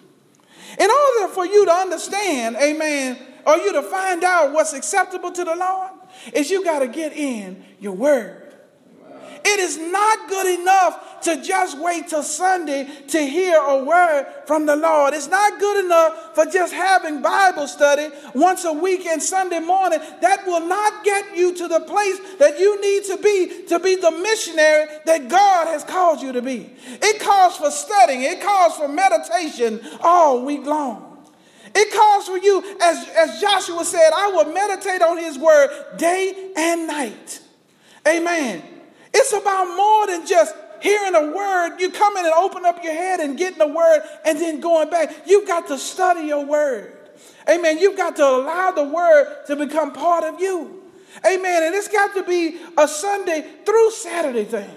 In 0.78 0.90
order 0.90 1.32
for 1.32 1.46
you 1.46 1.64
to 1.64 1.72
understand, 1.72 2.56
amen, 2.56 3.18
or 3.46 3.56
you 3.56 3.72
to 3.72 3.82
find 3.82 4.24
out 4.24 4.52
what's 4.52 4.74
acceptable 4.74 5.32
to 5.32 5.44
the 5.44 5.54
Lord, 5.54 5.90
is 6.34 6.50
you 6.50 6.62
got 6.64 6.80
to 6.80 6.88
get 6.88 7.12
in 7.12 7.64
your 7.80 7.94
word. 7.94 8.37
It 9.44 9.60
is 9.60 9.78
not 9.78 10.28
good 10.28 10.60
enough 10.60 11.20
to 11.22 11.42
just 11.42 11.78
wait 11.78 12.08
till 12.08 12.22
Sunday 12.22 12.88
to 13.08 13.18
hear 13.18 13.60
a 13.60 13.84
word 13.84 14.26
from 14.46 14.66
the 14.66 14.76
Lord. 14.76 15.14
It's 15.14 15.28
not 15.28 15.58
good 15.58 15.84
enough 15.84 16.34
for 16.34 16.44
just 16.46 16.72
having 16.72 17.22
Bible 17.22 17.66
study 17.66 18.08
once 18.34 18.64
a 18.64 18.72
week 18.72 19.06
and 19.06 19.22
Sunday 19.22 19.60
morning. 19.60 20.00
That 20.20 20.46
will 20.46 20.66
not 20.66 21.04
get 21.04 21.36
you 21.36 21.54
to 21.54 21.68
the 21.68 21.80
place 21.80 22.18
that 22.38 22.58
you 22.58 22.80
need 22.80 23.04
to 23.04 23.16
be 23.22 23.66
to 23.68 23.78
be 23.78 23.96
the 23.96 24.10
missionary 24.10 24.86
that 25.04 25.28
God 25.28 25.66
has 25.66 25.84
called 25.84 26.22
you 26.22 26.32
to 26.32 26.42
be. 26.42 26.70
It 26.86 27.20
calls 27.20 27.56
for 27.56 27.70
studying, 27.70 28.22
it 28.22 28.40
calls 28.40 28.76
for 28.76 28.88
meditation 28.88 29.80
all 30.00 30.44
week 30.44 30.64
long. 30.64 31.04
It 31.74 31.92
calls 31.92 32.26
for 32.26 32.38
you, 32.38 32.64
as, 32.80 33.08
as 33.10 33.40
Joshua 33.40 33.84
said, 33.84 34.10
I 34.14 34.28
will 34.28 34.52
meditate 34.52 35.02
on 35.02 35.18
his 35.18 35.38
word 35.38 35.70
day 35.96 36.52
and 36.56 36.86
night. 36.86 37.40
Amen. 38.06 38.77
It's 39.18 39.32
about 39.32 39.76
more 39.76 40.06
than 40.06 40.26
just 40.28 40.54
hearing 40.80 41.16
a 41.16 41.32
word. 41.32 41.80
You 41.80 41.90
come 41.90 42.16
in 42.16 42.24
and 42.24 42.34
open 42.34 42.64
up 42.64 42.84
your 42.84 42.92
head 42.92 43.18
and 43.18 43.36
getting 43.36 43.60
a 43.60 43.66
word 43.66 44.02
and 44.24 44.38
then 44.38 44.60
going 44.60 44.90
back. 44.90 45.12
You've 45.26 45.46
got 45.46 45.66
to 45.68 45.78
study 45.78 46.28
your 46.28 46.46
word. 46.46 46.92
Amen. 47.50 47.78
You've 47.78 47.96
got 47.96 48.14
to 48.16 48.24
allow 48.24 48.70
the 48.70 48.84
word 48.84 49.44
to 49.48 49.56
become 49.56 49.92
part 49.92 50.22
of 50.22 50.40
you. 50.40 50.82
Amen. 51.26 51.64
And 51.64 51.74
it's 51.74 51.88
got 51.88 52.14
to 52.14 52.22
be 52.22 52.60
a 52.76 52.86
Sunday 52.86 53.44
through 53.66 53.90
Saturday 53.90 54.44
thing, 54.44 54.70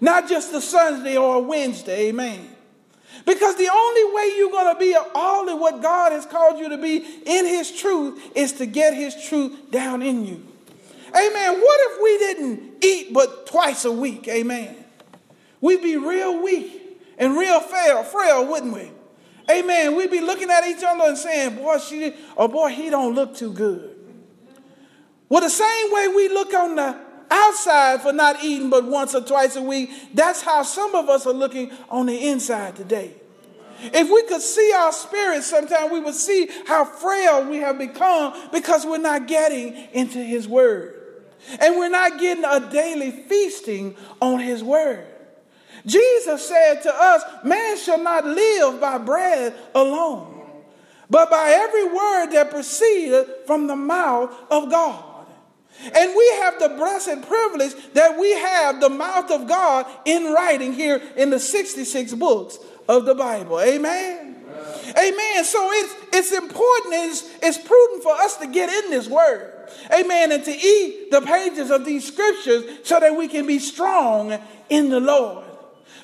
not 0.00 0.30
just 0.30 0.54
a 0.54 0.60
Sunday 0.62 1.18
or 1.18 1.36
a 1.36 1.40
Wednesday. 1.40 2.08
Amen. 2.08 2.48
Because 3.26 3.56
the 3.56 3.68
only 3.70 4.14
way 4.14 4.34
you're 4.38 4.50
going 4.50 4.74
to 4.74 4.80
be 4.80 4.96
all 5.14 5.46
of 5.46 5.60
what 5.60 5.82
God 5.82 6.12
has 6.12 6.24
called 6.24 6.58
you 6.58 6.70
to 6.70 6.78
be 6.78 7.04
in 7.26 7.44
His 7.44 7.70
truth 7.70 8.32
is 8.34 8.52
to 8.52 8.64
get 8.64 8.94
His 8.94 9.14
truth 9.28 9.70
down 9.70 10.00
in 10.00 10.24
you. 10.24 10.51
Amen. 11.14 11.60
What 11.60 11.80
if 11.90 12.02
we 12.02 12.18
didn't 12.18 12.84
eat 12.84 13.12
but 13.12 13.46
twice 13.46 13.84
a 13.84 13.92
week? 13.92 14.28
Amen. 14.28 14.76
We'd 15.60 15.82
be 15.82 15.96
real 15.96 16.42
weak 16.42 17.00
and 17.18 17.36
real 17.36 17.60
frail, 17.60 18.02
frail, 18.02 18.46
wouldn't 18.46 18.72
we? 18.72 18.90
Amen. 19.50 19.96
We'd 19.96 20.10
be 20.10 20.20
looking 20.20 20.50
at 20.50 20.64
each 20.66 20.82
other 20.82 21.04
and 21.04 21.18
saying, 21.18 21.56
boy, 21.56 21.78
she, 21.78 22.14
or 22.36 22.48
boy, 22.48 22.70
he 22.70 22.90
don't 22.90 23.14
look 23.14 23.36
too 23.36 23.52
good. 23.52 23.96
Well, 25.28 25.40
the 25.40 25.50
same 25.50 25.92
way 25.92 26.08
we 26.08 26.28
look 26.28 26.52
on 26.54 26.76
the 26.76 26.98
outside 27.30 28.02
for 28.02 28.12
not 28.12 28.42
eating 28.42 28.70
but 28.70 28.84
once 28.84 29.14
or 29.14 29.22
twice 29.22 29.56
a 29.56 29.62
week, 29.62 29.90
that's 30.14 30.42
how 30.42 30.62
some 30.62 30.94
of 30.94 31.08
us 31.08 31.26
are 31.26 31.32
looking 31.32 31.70
on 31.88 32.06
the 32.06 32.28
inside 32.28 32.76
today. 32.76 33.14
If 33.84 34.10
we 34.10 34.22
could 34.24 34.42
see 34.42 34.72
our 34.72 34.92
spirits 34.92 35.46
sometime, 35.46 35.90
we 35.90 36.00
would 36.00 36.14
see 36.14 36.48
how 36.66 36.84
frail 36.84 37.48
we 37.48 37.58
have 37.58 37.78
become 37.78 38.34
because 38.52 38.86
we're 38.86 38.98
not 38.98 39.26
getting 39.26 39.74
into 39.92 40.18
His 40.18 40.46
Word. 40.46 41.01
And 41.60 41.76
we're 41.76 41.88
not 41.88 42.18
getting 42.18 42.44
a 42.44 42.60
daily 42.70 43.10
feasting 43.10 43.96
on 44.20 44.40
His 44.40 44.62
Word. 44.62 45.06
Jesus 45.86 46.46
said 46.46 46.82
to 46.82 46.94
us, 46.94 47.22
Man 47.44 47.76
shall 47.76 48.02
not 48.02 48.24
live 48.24 48.80
by 48.80 48.98
bread 48.98 49.54
alone, 49.74 50.46
but 51.10 51.30
by 51.30 51.50
every 51.54 51.84
word 51.84 52.26
that 52.32 52.50
proceeded 52.50 53.26
from 53.46 53.66
the 53.66 53.76
mouth 53.76 54.32
of 54.50 54.70
God. 54.70 55.26
And 55.84 56.14
we 56.14 56.32
have 56.42 56.60
the 56.60 56.68
blessed 56.68 57.26
privilege 57.26 57.74
that 57.94 58.18
we 58.18 58.30
have 58.32 58.80
the 58.80 58.90
mouth 58.90 59.30
of 59.30 59.48
God 59.48 59.86
in 60.04 60.32
writing 60.32 60.72
here 60.72 61.02
in 61.16 61.30
the 61.30 61.40
66 61.40 62.14
books 62.14 62.58
of 62.88 63.04
the 63.04 63.14
Bible. 63.14 63.60
Amen. 63.60 64.36
Amen. 64.46 64.94
Amen. 64.96 65.44
So 65.44 65.68
it's 65.72 65.94
it's 66.12 66.32
important, 66.32 66.94
it's, 66.94 67.28
it's 67.42 67.58
prudent 67.58 68.02
for 68.02 68.12
us 68.12 68.36
to 68.36 68.46
get 68.46 68.68
in 68.84 68.90
this 68.90 69.08
word. 69.08 69.51
Amen. 69.92 70.32
And 70.32 70.44
to 70.44 70.50
eat 70.50 71.10
the 71.10 71.20
pages 71.20 71.70
of 71.70 71.84
these 71.84 72.06
scriptures 72.06 72.64
so 72.84 73.00
that 73.00 73.16
we 73.16 73.28
can 73.28 73.46
be 73.46 73.58
strong 73.58 74.38
in 74.68 74.88
the 74.88 75.00
Lord. 75.00 75.46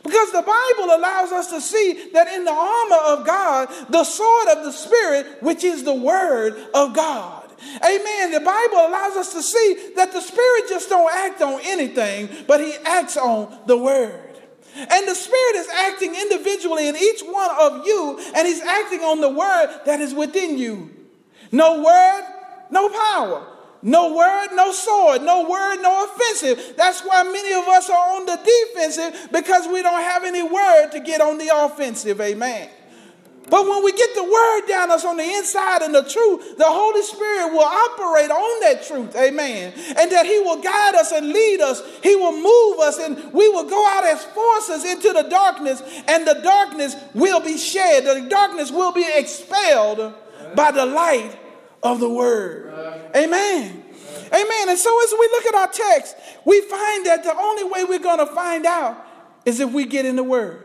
Because 0.02 0.32
the 0.32 0.42
Bible 0.42 0.94
allows 0.94 1.32
us 1.32 1.50
to 1.50 1.60
see 1.60 2.10
that 2.12 2.28
in 2.28 2.44
the 2.44 2.52
armor 2.52 3.20
of 3.20 3.26
God, 3.26 3.68
the 3.90 4.04
sword 4.04 4.48
of 4.48 4.64
the 4.64 4.72
Spirit, 4.72 5.42
which 5.42 5.64
is 5.64 5.84
the 5.84 5.94
word 5.94 6.56
of 6.72 6.94
God. 6.94 7.44
Amen. 7.84 8.30
The 8.30 8.40
Bible 8.40 8.76
allows 8.76 9.16
us 9.16 9.32
to 9.32 9.42
see 9.42 9.92
that 9.96 10.12
the 10.12 10.20
Spirit 10.20 10.68
just 10.68 10.88
don't 10.88 11.12
act 11.12 11.42
on 11.42 11.60
anything, 11.64 12.28
but 12.46 12.60
he 12.60 12.74
acts 12.84 13.16
on 13.16 13.58
the 13.66 13.76
word. 13.76 14.28
And 14.76 15.08
the 15.08 15.14
Spirit 15.14 15.56
is 15.56 15.68
acting 15.68 16.14
individually 16.14 16.88
in 16.88 16.96
each 16.96 17.22
one 17.22 17.50
of 17.58 17.84
you, 17.84 18.20
and 18.34 18.46
He's 18.46 18.60
acting 18.60 19.00
on 19.00 19.20
the 19.20 19.28
word 19.28 19.80
that 19.86 20.00
is 20.00 20.14
within 20.14 20.56
you. 20.56 20.94
No 21.50 21.82
word, 21.82 22.22
no 22.70 22.88
power. 22.88 23.46
No 23.82 24.14
word, 24.14 24.48
no 24.54 24.72
sword. 24.72 25.22
No 25.22 25.48
word, 25.48 25.76
no 25.82 26.04
offensive. 26.04 26.74
That's 26.76 27.02
why 27.02 27.22
many 27.22 27.52
of 27.54 27.68
us 27.68 27.88
are 27.88 28.16
on 28.16 28.26
the 28.26 28.36
defensive 28.36 29.28
because 29.32 29.68
we 29.68 29.82
don't 29.82 30.02
have 30.02 30.24
any 30.24 30.42
word 30.42 30.90
to 30.92 31.00
get 31.00 31.20
on 31.20 31.38
the 31.38 31.50
offensive. 31.54 32.20
Amen. 32.20 32.70
But 33.50 33.66
when 33.66 33.82
we 33.82 33.92
get 33.92 34.14
the 34.14 34.24
word 34.24 34.66
down 34.68 34.90
us 34.90 35.04
on 35.04 35.16
the 35.16 35.24
inside 35.24 35.80
and 35.82 35.94
the 35.94 36.02
truth, 36.02 36.58
the 36.58 36.66
Holy 36.66 37.02
Spirit 37.02 37.52
will 37.52 37.64
operate 37.64 38.30
on 38.30 38.60
that 38.60 38.84
truth. 38.86 39.16
Amen. 39.16 39.72
And 39.96 40.12
that 40.12 40.26
He 40.26 40.38
will 40.40 40.60
guide 40.60 40.94
us 40.96 41.12
and 41.12 41.28
lead 41.28 41.60
us. 41.60 41.82
He 42.02 42.14
will 42.14 42.32
move 42.32 42.80
us 42.80 42.98
and 42.98 43.32
we 43.32 43.48
will 43.48 43.64
go 43.64 43.86
out 43.88 44.04
as 44.04 44.22
forces 44.24 44.84
into 44.84 45.12
the 45.12 45.28
darkness 45.30 45.82
and 46.08 46.26
the 46.26 46.40
darkness 46.42 46.94
will 47.14 47.40
be 47.40 47.56
shed. 47.56 48.04
The 48.04 48.28
darkness 48.28 48.70
will 48.70 48.92
be 48.92 49.06
expelled 49.14 50.12
by 50.54 50.70
the 50.70 50.84
light 50.84 51.38
of 51.82 52.00
the 52.00 52.08
word. 52.08 52.72
Amen. 53.14 53.84
Amen. 54.28 54.68
And 54.68 54.78
so 54.78 55.04
as 55.04 55.14
we 55.18 55.28
look 55.32 55.46
at 55.46 55.54
our 55.54 55.68
text, 55.68 56.16
we 56.44 56.60
find 56.62 57.06
that 57.06 57.24
the 57.24 57.36
only 57.36 57.64
way 57.64 57.84
we're 57.84 57.98
going 57.98 58.18
to 58.18 58.26
find 58.26 58.66
out 58.66 59.04
is 59.44 59.60
if 59.60 59.72
we 59.72 59.86
get 59.86 60.04
in 60.04 60.16
the 60.16 60.22
word. 60.22 60.64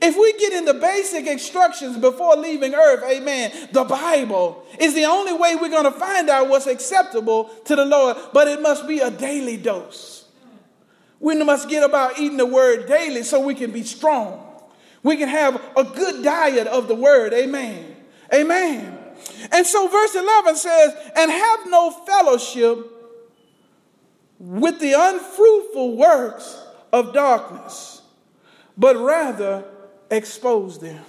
If 0.00 0.16
we 0.16 0.32
get 0.32 0.52
in 0.52 0.64
the 0.64 0.74
basic 0.74 1.28
instructions 1.28 1.96
before 1.96 2.36
leaving 2.36 2.74
earth, 2.74 3.04
amen, 3.08 3.68
the 3.70 3.84
Bible 3.84 4.66
is 4.80 4.94
the 4.94 5.04
only 5.04 5.32
way 5.32 5.54
we're 5.54 5.68
going 5.68 5.84
to 5.84 5.92
find 5.92 6.28
out 6.28 6.48
what's 6.48 6.66
acceptable 6.66 7.44
to 7.66 7.76
the 7.76 7.84
Lord, 7.84 8.16
but 8.32 8.48
it 8.48 8.60
must 8.60 8.88
be 8.88 8.98
a 8.98 9.12
daily 9.12 9.56
dose. 9.56 10.24
We 11.20 11.40
must 11.44 11.68
get 11.68 11.84
about 11.84 12.18
eating 12.18 12.36
the 12.36 12.46
word 12.46 12.88
daily 12.88 13.22
so 13.22 13.40
we 13.40 13.54
can 13.54 13.70
be 13.70 13.84
strong. 13.84 14.44
We 15.04 15.16
can 15.16 15.28
have 15.28 15.62
a 15.76 15.84
good 15.84 16.24
diet 16.24 16.66
of 16.66 16.88
the 16.88 16.96
word, 16.96 17.32
amen. 17.32 17.94
Amen. 18.34 18.98
And 19.50 19.66
so 19.66 19.88
verse 19.88 20.14
11 20.14 20.56
says, 20.56 20.94
and 21.16 21.30
have 21.30 21.60
no 21.66 21.90
fellowship 21.90 22.78
with 24.38 24.80
the 24.80 24.92
unfruitful 24.92 25.96
works 25.96 26.60
of 26.92 27.12
darkness, 27.12 28.02
but 28.76 28.96
rather 28.96 29.64
expose 30.10 30.78
them. 30.78 31.04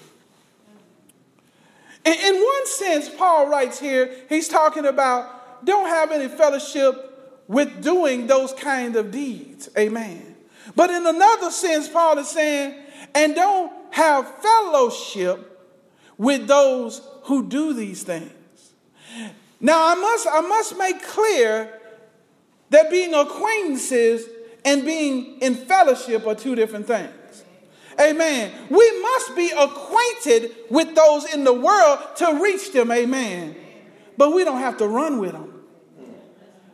In, 2.06 2.14
in 2.14 2.36
one 2.36 2.68
sense, 2.68 3.10
Paul 3.10 3.48
writes 3.48 3.80
here, 3.80 4.14
he's 4.30 4.48
talking 4.48 4.86
about 4.86 5.66
don't 5.66 5.88
have 5.88 6.12
any 6.12 6.28
fellowship 6.28 7.44
with 7.48 7.82
doing 7.82 8.28
those 8.28 8.54
kind 8.54 8.96
of 8.96 9.12
deeds. 9.12 9.70
Amen. 9.78 10.36
But 10.76 10.90
in 10.90 11.06
another 11.06 11.52
sense, 11.52 11.88
Paul 11.88 12.18
is 12.20 12.30
saying, 12.30 12.76
and 13.16 13.36
don't 13.36 13.72
have 13.92 14.28
fellowship 14.42 15.50
with 16.18 16.48
those 16.48 17.02
who 17.24 17.48
do 17.48 17.74
these 17.74 18.04
things. 18.04 18.32
Now, 19.60 19.92
I 19.92 19.96
must, 19.96 20.28
I 20.30 20.42
must 20.42 20.78
make 20.78 21.02
clear 21.04 21.80
that 22.70 22.90
being 22.90 23.14
acquaintances 23.14 24.28
and 24.66 24.84
being 24.84 25.40
in 25.40 25.56
fellowship 25.56 26.26
are 26.28 26.36
two 26.36 26.56
different 26.56 26.88
things. 26.88 27.12
Amen. 28.00 28.52
We 28.70 29.02
must 29.02 29.36
be 29.36 29.52
acquainted 29.52 30.56
with 30.70 30.96
those 30.96 31.32
in 31.34 31.44
the 31.44 31.54
world 31.54 32.00
to 32.18 32.40
reach 32.42 32.72
them. 32.72 32.92
Amen. 32.92 33.56
But 34.18 34.34
we 34.34 34.44
don't 34.44 34.60
have 34.60 34.78
to 34.78 34.88
run 34.88 35.20
with 35.20 35.34
them. 35.34 35.54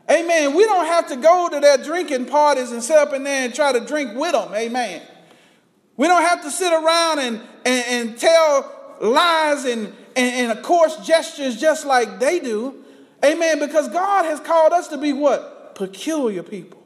Amen. 0.10 0.56
We 0.56 0.64
don't 0.64 0.86
have 0.86 1.08
to 1.10 1.18
go 1.18 1.50
to 1.50 1.60
their 1.60 1.78
drinking 1.78 2.26
parties 2.26 2.72
and 2.72 2.82
sit 2.82 2.98
up 2.98 3.14
in 3.14 3.24
there 3.24 3.46
and 3.46 3.54
try 3.54 3.72
to 3.72 3.80
drink 3.80 4.16
with 4.16 4.32
them. 4.32 4.54
Amen. 4.56 5.02
We 5.98 6.08
don't 6.08 6.24
have 6.24 6.42
to 6.44 6.50
sit 6.50 6.72
around 6.72 7.20
and, 7.20 7.42
and, 7.66 7.86
and 8.10 8.18
tell 8.18 8.98
lies 9.02 9.66
and, 9.66 9.94
and, 10.16 10.52
and 10.52 10.64
coarse 10.64 10.98
gestures 11.06 11.60
just 11.60 11.86
like 11.86 12.20
they 12.20 12.40
do. 12.40 12.84
Amen. 13.24 13.60
Because 13.60 13.88
God 13.90 14.26
has 14.26 14.40
called 14.40 14.74
us 14.74 14.88
to 14.90 14.98
be 14.98 15.14
what? 15.14 15.76
Peculiar 15.76 16.44
people. 16.44 16.82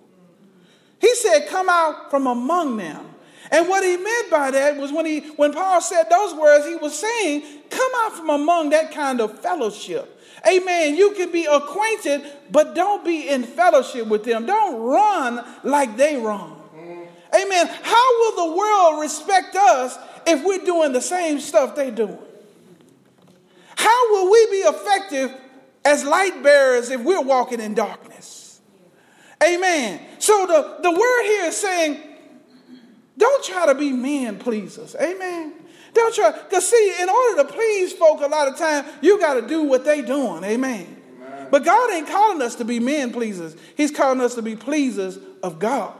He 0.99 1.13
said, 1.15 1.47
Come 1.47 1.69
out 1.69 2.09
from 2.09 2.27
among 2.27 2.77
them 2.77 3.13
and 3.53 3.69
what 3.69 3.83
he 3.83 3.97
meant 3.97 4.31
by 4.31 4.49
that 4.49 4.77
was 4.77 4.91
when 4.91 5.05
he 5.05 5.19
when 5.35 5.53
Paul 5.53 5.79
said 5.79 6.05
those 6.09 6.33
words, 6.33 6.65
he 6.65 6.75
was 6.75 6.97
saying, 6.97 7.43
come 7.69 7.91
out 7.97 8.13
from 8.13 8.31
among 8.31 8.71
that 8.71 8.91
kind 8.91 9.21
of 9.21 9.39
fellowship. 9.41 10.09
Amen. 10.47 10.95
You 10.95 11.11
can 11.11 11.31
be 11.31 11.45
acquainted, 11.45 12.23
but 12.51 12.73
don't 12.73 13.05
be 13.05 13.29
in 13.29 13.43
fellowship 13.43 14.07
with 14.07 14.23
them. 14.23 14.47
Don't 14.47 14.81
run 14.81 15.45
like 15.63 15.95
they 15.97 16.17
run. 16.17 16.51
Amen. 17.35 17.67
How 17.83 18.19
will 18.19 18.47
the 18.47 18.57
world 18.57 19.01
respect 19.01 19.55
us 19.55 19.97
if 20.25 20.43
we're 20.43 20.65
doing 20.65 20.91
the 20.91 21.01
same 21.01 21.39
stuff 21.39 21.75
they're 21.75 21.91
doing? 21.91 22.17
How 23.83 24.13
will 24.13 24.31
we 24.31 24.45
be 24.45 24.57
effective 24.59 25.35
as 25.83 26.05
light 26.05 26.41
bearers 26.41 26.89
if 26.89 27.01
we're 27.01 27.21
walking 27.21 27.59
in 27.59 27.73
darkness? 27.73 28.61
Amen. 29.43 29.99
So 30.19 30.45
the, 30.45 30.77
the 30.81 30.89
word 30.89 31.23
here 31.23 31.45
is 31.47 31.57
saying, 31.57 31.99
don't 33.17 33.43
try 33.43 33.65
to 33.65 33.75
be 33.75 33.91
men 33.91 34.39
pleasers. 34.39 34.95
Amen. 34.95 35.51
Don't 35.93 36.15
try, 36.15 36.31
because 36.31 36.69
see, 36.69 36.95
in 37.01 37.09
order 37.09 37.43
to 37.43 37.53
please 37.53 37.91
folk 37.91 38.21
a 38.21 38.27
lot 38.27 38.47
of 38.47 38.57
time, 38.57 38.85
you 39.01 39.19
got 39.19 39.33
to 39.33 39.45
do 39.45 39.63
what 39.63 39.83
they 39.83 40.01
doing. 40.01 40.45
Amen. 40.45 41.01
Amen. 41.21 41.47
But 41.51 41.65
God 41.65 41.91
ain't 41.91 42.07
calling 42.07 42.41
us 42.41 42.55
to 42.55 42.63
be 42.63 42.79
men 42.79 43.11
pleasers. 43.11 43.53
He's 43.75 43.91
calling 43.91 44.21
us 44.21 44.35
to 44.35 44.41
be 44.41 44.55
pleasers 44.55 45.19
of 45.43 45.59
God. 45.59 45.93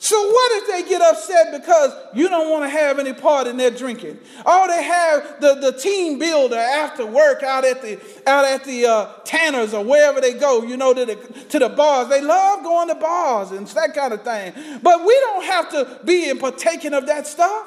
So 0.00 0.16
what 0.16 0.62
if 0.62 0.68
they 0.68 0.88
get 0.88 1.02
upset 1.02 1.60
because 1.60 1.92
you 2.14 2.28
don't 2.28 2.50
want 2.50 2.62
to 2.62 2.68
have 2.68 3.00
any 3.00 3.12
part 3.12 3.48
in 3.48 3.56
their 3.56 3.72
drinking? 3.72 4.18
Oh, 4.46 4.68
they 4.68 4.84
have 4.84 5.40
the, 5.40 5.54
the 5.54 5.72
team 5.76 6.20
builder 6.20 6.56
after 6.56 7.04
work 7.04 7.42
out 7.42 7.64
at 7.64 7.82
the 7.82 7.98
out 8.24 8.44
at 8.44 8.62
the 8.62 8.86
uh, 8.86 9.12
Tanners 9.24 9.74
or 9.74 9.84
wherever 9.84 10.20
they 10.20 10.34
go, 10.34 10.62
you 10.62 10.76
know, 10.76 10.94
to 10.94 11.04
the 11.04 11.16
to 11.48 11.58
the 11.58 11.68
bars. 11.68 12.08
They 12.08 12.20
love 12.20 12.62
going 12.62 12.88
to 12.88 12.94
bars 12.94 13.50
and 13.50 13.66
that 13.66 13.92
kind 13.92 14.12
of 14.12 14.22
thing. 14.22 14.52
But 14.82 15.04
we 15.04 15.18
don't 15.20 15.44
have 15.44 15.70
to 15.70 16.00
be 16.04 16.28
in 16.28 16.38
partaking 16.38 16.94
of 16.94 17.06
that 17.06 17.26
stuff. 17.26 17.66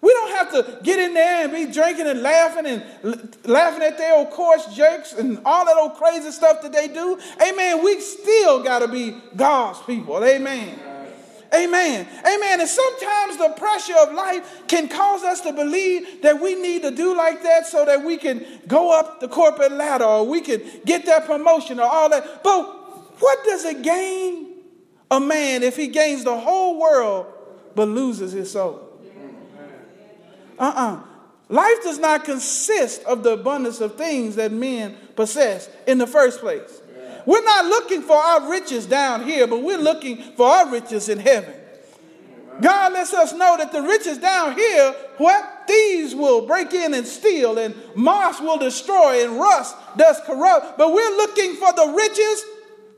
We 0.00 0.12
don't 0.12 0.30
have 0.32 0.50
to 0.50 0.80
get 0.82 0.98
in 0.98 1.14
there 1.14 1.44
and 1.44 1.52
be 1.52 1.72
drinking 1.72 2.08
and 2.08 2.22
laughing 2.22 2.66
and 2.66 3.36
laughing 3.44 3.84
at 3.84 3.98
their 3.98 4.16
old 4.16 4.30
coarse 4.30 4.66
jokes 4.74 5.12
and 5.12 5.40
all 5.44 5.64
that 5.64 5.76
old 5.76 5.94
crazy 5.94 6.32
stuff 6.32 6.60
that 6.62 6.72
they 6.72 6.88
do. 6.88 7.20
Amen. 7.40 7.84
We 7.84 8.00
still 8.00 8.64
got 8.64 8.80
to 8.80 8.88
be 8.88 9.16
God's 9.36 9.80
people. 9.82 10.24
Amen. 10.24 10.91
Amen. 11.54 12.06
Amen. 12.20 12.60
And 12.60 12.68
sometimes 12.68 13.36
the 13.36 13.50
pressure 13.56 13.96
of 13.98 14.12
life 14.12 14.62
can 14.68 14.88
cause 14.88 15.22
us 15.22 15.40
to 15.42 15.52
believe 15.52 16.22
that 16.22 16.40
we 16.40 16.54
need 16.54 16.82
to 16.82 16.90
do 16.90 17.16
like 17.16 17.42
that 17.42 17.66
so 17.66 17.84
that 17.84 18.04
we 18.04 18.16
can 18.16 18.44
go 18.66 18.98
up 18.98 19.20
the 19.20 19.28
corporate 19.28 19.72
ladder 19.72 20.04
or 20.04 20.26
we 20.26 20.40
can 20.40 20.62
get 20.86 21.04
that 21.06 21.26
promotion 21.26 21.78
or 21.78 21.86
all 21.86 22.08
that. 22.08 22.42
But 22.42 23.20
what 23.20 23.44
does 23.44 23.64
it 23.64 23.82
gain 23.82 24.48
a 25.10 25.20
man 25.20 25.62
if 25.62 25.76
he 25.76 25.88
gains 25.88 26.24
the 26.24 26.38
whole 26.38 26.80
world 26.80 27.26
but 27.74 27.86
loses 27.88 28.32
his 28.32 28.50
soul? 28.50 28.88
Uh 30.58 30.62
uh-uh. 30.62 30.94
uh 30.94 31.00
Life 31.48 31.82
does 31.82 31.98
not 31.98 32.24
consist 32.24 33.04
of 33.04 33.22
the 33.22 33.32
abundance 33.32 33.82
of 33.82 33.96
things 33.96 34.36
that 34.36 34.52
men 34.52 34.96
possess 35.14 35.68
in 35.86 35.98
the 35.98 36.06
first 36.06 36.40
place. 36.40 36.81
We're 37.26 37.44
not 37.44 37.66
looking 37.66 38.02
for 38.02 38.16
our 38.16 38.50
riches 38.50 38.86
down 38.86 39.24
here, 39.24 39.46
but 39.46 39.62
we're 39.62 39.78
looking 39.78 40.16
for 40.36 40.46
our 40.46 40.70
riches 40.70 41.08
in 41.08 41.18
heaven. 41.18 41.54
God 42.60 42.92
lets 42.92 43.14
us 43.14 43.32
know 43.32 43.56
that 43.56 43.72
the 43.72 43.82
riches 43.82 44.18
down 44.18 44.54
here, 44.54 44.94
what? 45.16 45.64
Thieves 45.66 46.14
will 46.14 46.46
break 46.46 46.72
in 46.72 46.92
and 46.92 47.06
steal, 47.06 47.58
and 47.58 47.74
moss 47.94 48.40
will 48.40 48.58
destroy, 48.58 49.24
and 49.24 49.38
rust 49.38 49.76
does 49.96 50.20
corrupt. 50.26 50.76
But 50.76 50.92
we're 50.92 51.16
looking 51.16 51.54
for 51.54 51.72
the 51.72 51.94
riches 51.96 52.44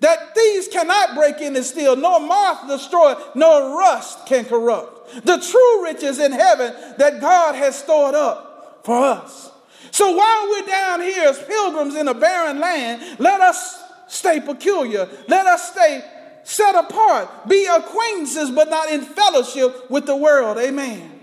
that 0.00 0.34
thieves 0.34 0.68
cannot 0.68 1.14
break 1.14 1.40
in 1.40 1.54
and 1.56 1.64
steal, 1.64 1.94
nor 1.94 2.20
moth 2.20 2.68
destroy, 2.68 3.14
nor 3.34 3.78
rust 3.78 4.26
can 4.26 4.44
corrupt. 4.44 5.24
The 5.24 5.38
true 5.38 5.84
riches 5.84 6.18
in 6.18 6.32
heaven 6.32 6.74
that 6.98 7.20
God 7.20 7.54
has 7.54 7.78
stored 7.78 8.14
up 8.14 8.80
for 8.84 8.96
us. 8.96 9.50
So 9.90 10.16
while 10.16 10.48
we're 10.50 10.66
down 10.66 11.00
here 11.02 11.28
as 11.28 11.38
pilgrims 11.42 11.94
in 11.94 12.08
a 12.08 12.14
barren 12.14 12.58
land, 12.58 13.20
let 13.20 13.40
us 13.40 13.83
stay 14.06 14.40
peculiar. 14.40 15.08
Let 15.28 15.46
us 15.46 15.72
stay 15.72 16.04
set 16.44 16.74
apart. 16.74 17.48
Be 17.48 17.66
acquaintances, 17.66 18.50
but 18.50 18.70
not 18.70 18.90
in 18.90 19.02
fellowship 19.02 19.90
with 19.90 20.06
the 20.06 20.16
world. 20.16 20.58
Amen. 20.58 21.20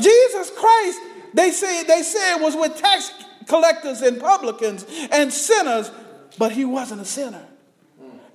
Jesus 0.00 0.50
Christ, 0.56 1.00
they 1.34 1.50
say 1.50 1.84
they 1.84 2.02
said 2.02 2.38
was 2.38 2.56
with 2.56 2.76
tax 2.76 3.12
collectors 3.46 4.00
and 4.00 4.20
publicans 4.20 4.86
and 5.10 5.32
sinners, 5.32 5.90
but 6.38 6.52
he 6.52 6.64
wasn't 6.64 7.00
a 7.00 7.04
sinner. 7.04 7.46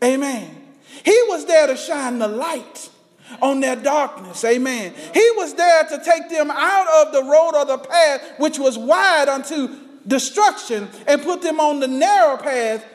Amen. 0.03 0.63
He 1.03 1.17
was 1.27 1.45
there 1.45 1.67
to 1.67 1.77
shine 1.77 2.19
the 2.19 2.27
light 2.27 2.89
on 3.41 3.59
their 3.59 3.75
darkness. 3.75 4.43
Amen. 4.43 4.93
He 5.13 5.31
was 5.35 5.53
there 5.55 5.83
to 5.83 6.03
take 6.03 6.29
them 6.29 6.51
out 6.51 7.07
of 7.07 7.13
the 7.13 7.23
road 7.23 7.51
or 7.55 7.65
the 7.65 7.77
path 7.77 8.21
which 8.37 8.59
was 8.59 8.77
wide 8.77 9.27
unto 9.27 9.69
destruction 10.05 10.87
and 11.07 11.23
put 11.23 11.41
them 11.41 11.59
on 11.59 11.79
the 11.79 11.87
narrow 11.87 12.37
path 12.37 12.85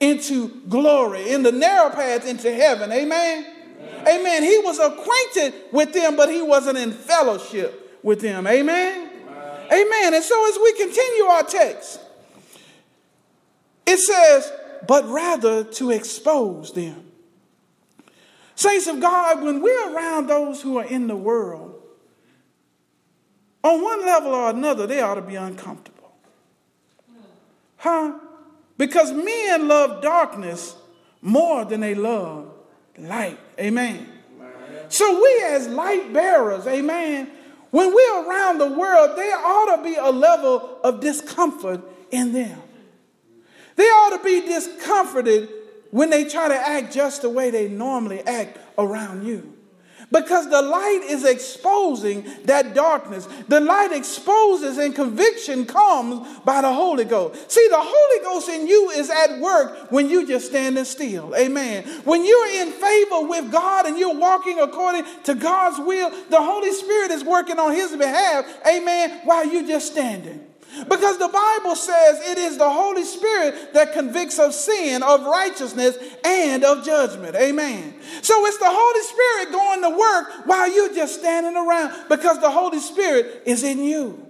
into 0.00 0.48
glory, 0.68 1.30
in 1.30 1.42
the 1.42 1.52
narrow 1.52 1.90
path 1.90 2.26
into 2.26 2.52
heaven. 2.52 2.90
Amen? 2.90 3.46
Amen. 3.78 4.08
Amen. 4.08 4.42
He 4.42 4.58
was 4.58 4.78
acquainted 4.78 5.54
with 5.72 5.92
them, 5.92 6.16
but 6.16 6.30
he 6.30 6.40
wasn't 6.40 6.78
in 6.78 6.90
fellowship 6.90 7.98
with 8.02 8.20
them. 8.20 8.46
Amen? 8.46 9.10
Amen. 9.28 9.66
Amen. 9.72 10.14
And 10.14 10.24
so 10.24 10.48
as 10.48 10.58
we 10.62 10.72
continue 10.72 11.24
our 11.24 11.42
text, 11.42 12.00
it 13.86 13.98
says, 13.98 14.52
but 14.86 15.06
rather 15.06 15.64
to 15.64 15.90
expose 15.90 16.72
them. 16.72 17.04
Saints 18.54 18.86
of 18.86 19.00
God, 19.00 19.42
when 19.42 19.60
we're 19.60 19.94
around 19.94 20.26
those 20.26 20.62
who 20.62 20.78
are 20.78 20.84
in 20.84 21.06
the 21.06 21.16
world, 21.16 21.82
on 23.62 23.82
one 23.82 24.04
level 24.04 24.34
or 24.34 24.50
another, 24.50 24.86
they 24.86 25.00
ought 25.00 25.16
to 25.16 25.22
be 25.22 25.34
uncomfortable. 25.34 26.12
Huh? 27.76 28.18
Because 28.80 29.12
men 29.12 29.68
love 29.68 30.00
darkness 30.00 30.74
more 31.20 31.66
than 31.66 31.80
they 31.80 31.94
love 31.94 32.50
light. 32.96 33.38
Amen. 33.58 34.08
So 34.88 35.22
we 35.22 35.44
as 35.48 35.68
light 35.68 36.14
bearers, 36.14 36.66
amen, 36.66 37.30
when 37.72 37.94
we're 37.94 38.26
around 38.26 38.56
the 38.56 38.70
world, 38.70 39.18
there 39.18 39.36
ought 39.36 39.76
to 39.76 39.82
be 39.84 39.96
a 39.96 40.08
level 40.08 40.78
of 40.82 41.00
discomfort 41.00 41.82
in 42.10 42.32
them. 42.32 42.58
They 43.76 43.84
ought 43.84 44.16
to 44.16 44.24
be 44.24 44.46
discomforted 44.46 45.50
when 45.90 46.08
they 46.08 46.24
try 46.24 46.48
to 46.48 46.56
act 46.56 46.90
just 46.90 47.20
the 47.20 47.28
way 47.28 47.50
they 47.50 47.68
normally 47.68 48.20
act 48.20 48.58
around 48.78 49.26
you. 49.26 49.58
Because 50.12 50.50
the 50.50 50.60
light 50.60 51.02
is 51.04 51.24
exposing 51.24 52.24
that 52.44 52.74
darkness. 52.74 53.28
The 53.46 53.60
light 53.60 53.92
exposes 53.92 54.76
and 54.76 54.94
conviction 54.94 55.66
comes 55.66 56.26
by 56.40 56.62
the 56.62 56.72
Holy 56.72 57.04
Ghost. 57.04 57.50
See, 57.50 57.66
the 57.70 57.78
Holy 57.78 58.24
Ghost 58.24 58.48
in 58.48 58.66
you 58.66 58.90
is 58.90 59.08
at 59.08 59.38
work 59.38 59.92
when 59.92 60.10
you 60.10 60.26
just 60.26 60.46
standing 60.46 60.84
still. 60.84 61.34
Amen. 61.36 61.84
When 62.04 62.24
you're 62.24 62.62
in 62.62 62.72
favor 62.72 63.28
with 63.28 63.52
God 63.52 63.86
and 63.86 63.96
you're 63.98 64.18
walking 64.18 64.58
according 64.58 65.04
to 65.24 65.34
God's 65.36 65.78
will, 65.78 66.10
the 66.28 66.42
Holy 66.42 66.72
Spirit 66.72 67.12
is 67.12 67.22
working 67.22 67.60
on 67.60 67.72
his 67.72 67.96
behalf. 67.96 68.46
Amen. 68.66 69.20
While 69.24 69.46
you 69.46 69.64
just 69.66 69.92
standing. 69.92 70.49
Because 70.88 71.18
the 71.18 71.28
Bible 71.28 71.74
says 71.74 72.20
it 72.28 72.38
is 72.38 72.56
the 72.56 72.70
Holy 72.70 73.04
Spirit 73.04 73.74
that 73.74 73.92
convicts 73.92 74.38
of 74.38 74.54
sin, 74.54 75.02
of 75.02 75.24
righteousness, 75.24 75.98
and 76.24 76.64
of 76.64 76.84
judgment. 76.84 77.34
Amen. 77.34 77.94
So 78.22 78.46
it's 78.46 78.58
the 78.58 78.66
Holy 78.68 79.02
Spirit 79.02 79.52
going 79.52 79.82
to 79.82 79.98
work 79.98 80.46
while 80.46 80.72
you're 80.72 80.94
just 80.94 81.18
standing 81.18 81.56
around 81.56 82.08
because 82.08 82.40
the 82.40 82.50
Holy 82.50 82.78
Spirit 82.78 83.42
is 83.46 83.64
in 83.64 83.82
you. 83.82 84.26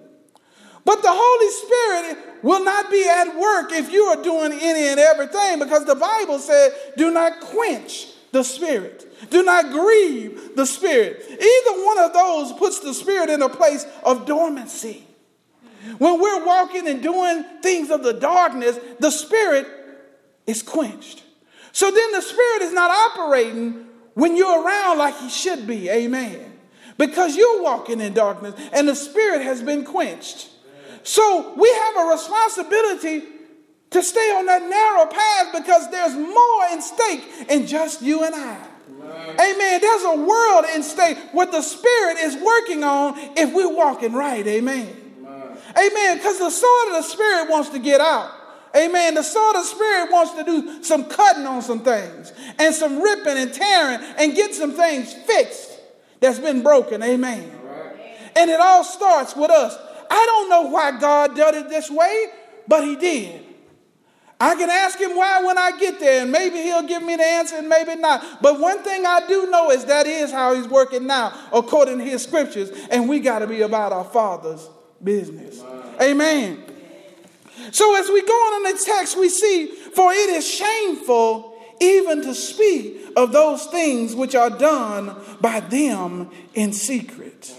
But 0.85 1.03
the 1.03 1.13
Holy 1.13 2.15
Spirit 2.15 2.43
will 2.43 2.65
not 2.65 2.91
be 2.91 3.07
at 3.07 3.39
work 3.39 3.73
if 3.73 3.93
you 3.93 4.05
are 4.05 4.23
doing 4.23 4.53
any 4.53 4.89
and 4.89 4.99
everything 4.99 5.59
because 5.59 5.85
the 5.85 5.95
Bible 5.95 6.39
said, 6.39 6.73
do 6.97 7.11
not 7.11 7.41
quench 7.41 8.09
the 8.33 8.43
Spirit. 8.43 9.31
Do 9.31 9.43
not 9.43 9.71
grieve 9.71 10.57
the 10.57 10.65
Spirit. 10.65 11.23
Either 11.29 11.85
one 11.85 11.99
of 11.99 12.13
those 12.15 12.53
puts 12.55 12.81
the 12.81 12.95
Spirit 12.95 13.29
in 13.29 13.43
a 13.43 13.49
place 13.49 13.85
of 14.03 14.25
dormancy. 14.25 15.07
When 15.99 16.21
we're 16.21 16.45
walking 16.45 16.87
and 16.89 17.03
doing 17.03 17.45
things 17.63 17.91
of 17.91 18.03
the 18.03 18.13
darkness, 18.13 18.79
the 18.99 19.11
spirit 19.11 19.67
is 20.47 20.63
quenched. 20.63 21.23
So 21.73 21.91
then 21.91 22.13
the 22.13 22.21
spirit 22.21 22.63
is 22.63 22.73
not 22.73 22.91
operating 22.91 23.87
when 24.15 24.37
you're 24.37 24.65
around 24.65 24.99
like 24.99 25.17
he 25.19 25.29
should 25.29 25.67
be. 25.67 25.89
Amen. 25.89 26.59
Because 26.99 27.37
you're 27.37 27.63
walking 27.63 28.01
in 28.01 28.13
darkness 28.13 28.55
and 28.73 28.89
the 28.89 28.95
spirit 28.95 29.43
has 29.43 29.63
been 29.63 29.85
quenched. 29.85 30.49
So 31.03 31.55
we 31.57 31.73
have 31.73 32.07
a 32.07 32.11
responsibility 32.11 33.23
to 33.91 34.03
stay 34.03 34.35
on 34.37 34.47
that 34.47 34.63
narrow 34.63 35.07
path 35.07 35.63
because 35.63 35.91
there's 35.91 36.15
more 36.15 36.65
in 36.73 36.83
stake 36.83 37.49
than 37.49 37.67
just 37.67 38.03
you 38.03 38.25
and 38.25 38.35
I. 38.35 38.67
Amen. 39.41 39.81
There's 39.81 40.05
a 40.05 40.17
world 40.17 40.65
in 40.75 40.83
stake 40.83 41.19
what 41.33 41.53
the 41.53 41.63
spirit 41.63 42.19
is 42.19 42.37
working 42.37 42.85
on 42.85 43.15
if 43.37 43.53
we're 43.53 43.75
walking 43.75 44.13
right. 44.13 44.47
Amen. 44.47 45.00
Amen. 45.77 46.17
Because 46.17 46.39
the 46.39 46.51
sword 46.51 46.89
of 46.89 46.95
the 46.95 47.03
Spirit 47.03 47.51
wants 47.51 47.71
to 47.71 47.79
get 47.79 48.01
out. 48.01 48.31
Amen. 48.77 49.15
The 49.15 49.23
sword 49.23 49.57
of 49.57 49.63
the 49.63 49.69
Spirit 49.69 50.13
wants 50.13 50.35
to 50.35 50.45
do 50.45 50.83
some 50.83 51.05
cutting 51.05 51.47
on 51.47 51.63
some 51.63 51.81
things 51.81 52.33
and 52.59 52.75
some 52.75 53.03
ripping 53.03 53.37
and 53.37 53.53
tearing 53.53 54.01
and 54.19 54.35
get 54.35 54.55
some 54.55 54.73
things 54.73 55.13
fixed 55.13 55.79
that's 56.21 56.39
been 56.39 56.63
broken. 56.63 57.03
Amen. 57.03 57.51
And 58.37 58.51
it 58.51 58.61
all 58.61 58.85
starts 58.85 59.35
with 59.35 59.51
us. 59.51 59.77
I 60.09 60.25
don't 60.27 60.49
know 60.49 60.71
why 60.71 60.99
God 60.99 61.35
did 61.35 61.55
it 61.55 61.69
this 61.69 61.91
way, 61.91 62.27
but 62.69 62.85
He 62.85 62.97
did. 62.97 63.47
I 64.39 64.55
can 64.55 64.71
ask 64.71 64.99
Him 64.99 65.17
why 65.17 65.43
when 65.45 65.59
I 65.59 65.77
get 65.79 66.01
there, 66.01 66.23
and 66.23 66.33
maybe 66.33 66.57
He'll 66.57 66.87
give 66.87 67.03
me 67.03 67.17
the 67.17 67.25
answer 67.25 67.57
and 67.57 67.69
maybe 67.69 67.97
not. 67.97 68.41
But 68.41 68.59
one 68.59 68.83
thing 68.83 69.05
I 69.05 69.27
do 69.27 69.51
know 69.51 69.71
is 69.71 69.85
that 69.87 70.07
is 70.07 70.31
how 70.31 70.55
He's 70.55 70.69
working 70.69 71.07
now, 71.07 71.33
according 71.53 71.99
to 71.99 72.05
His 72.05 72.23
scriptures, 72.23 72.71
and 72.91 73.09
we 73.09 73.21
got 73.21 73.41
to 73.41 73.47
be 73.47 73.63
about 73.63 73.93
our 73.93 74.05
Father's 74.05 74.69
business. 75.03 75.63
Amen. 76.01 76.63
So 77.73 77.97
as 77.97 78.09
we 78.09 78.23
go 78.23 78.33
on 78.33 78.67
in 78.67 78.77
the 78.77 78.83
text, 78.85 79.19
we 79.19 79.29
see, 79.29 79.67
for 79.67 80.13
it 80.13 80.31
is 80.31 80.49
shameful 80.49 81.57
even 81.81 82.23
to 82.23 82.35
speak 82.35 83.09
of 83.17 83.33
those 83.33 83.67
things 83.67 84.15
which 84.15 84.35
are 84.35 84.51
done 84.51 85.17
by 85.41 85.61
them 85.61 86.31
in 86.55 86.73
secret. 86.73 87.55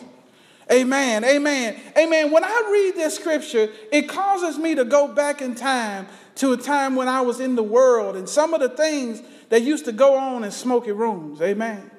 Amen. 0.71 1.25
Amen. 1.25 1.80
Amen. 1.97 2.32
When 2.32 2.43
I 2.43 2.69
read 2.71 2.95
this 2.95 3.15
scripture, 3.15 3.69
it 3.91 4.08
causes 4.08 4.58
me 4.58 4.75
to 4.75 4.86
go 4.86 5.08
back 5.08 5.41
in 5.41 5.56
time 5.56 6.08
to 6.36 6.54
a 6.54 6.58
time 6.58 6.95
when 6.95 7.10
I 7.10 7.21
was 7.21 7.39
in 7.39 7.56
the 7.56 7.63
world 7.63 8.15
and 8.15 8.30
some 8.30 8.54
of 8.54 8.62
the 8.62 8.69
things 8.69 9.21
that 9.49 9.63
used 9.63 9.86
to 9.86 9.91
go 9.91 10.17
on 10.17 10.43
in 10.43 10.51
smoky 10.51 10.91
rooms. 10.91 11.41
Amen. 11.41 11.91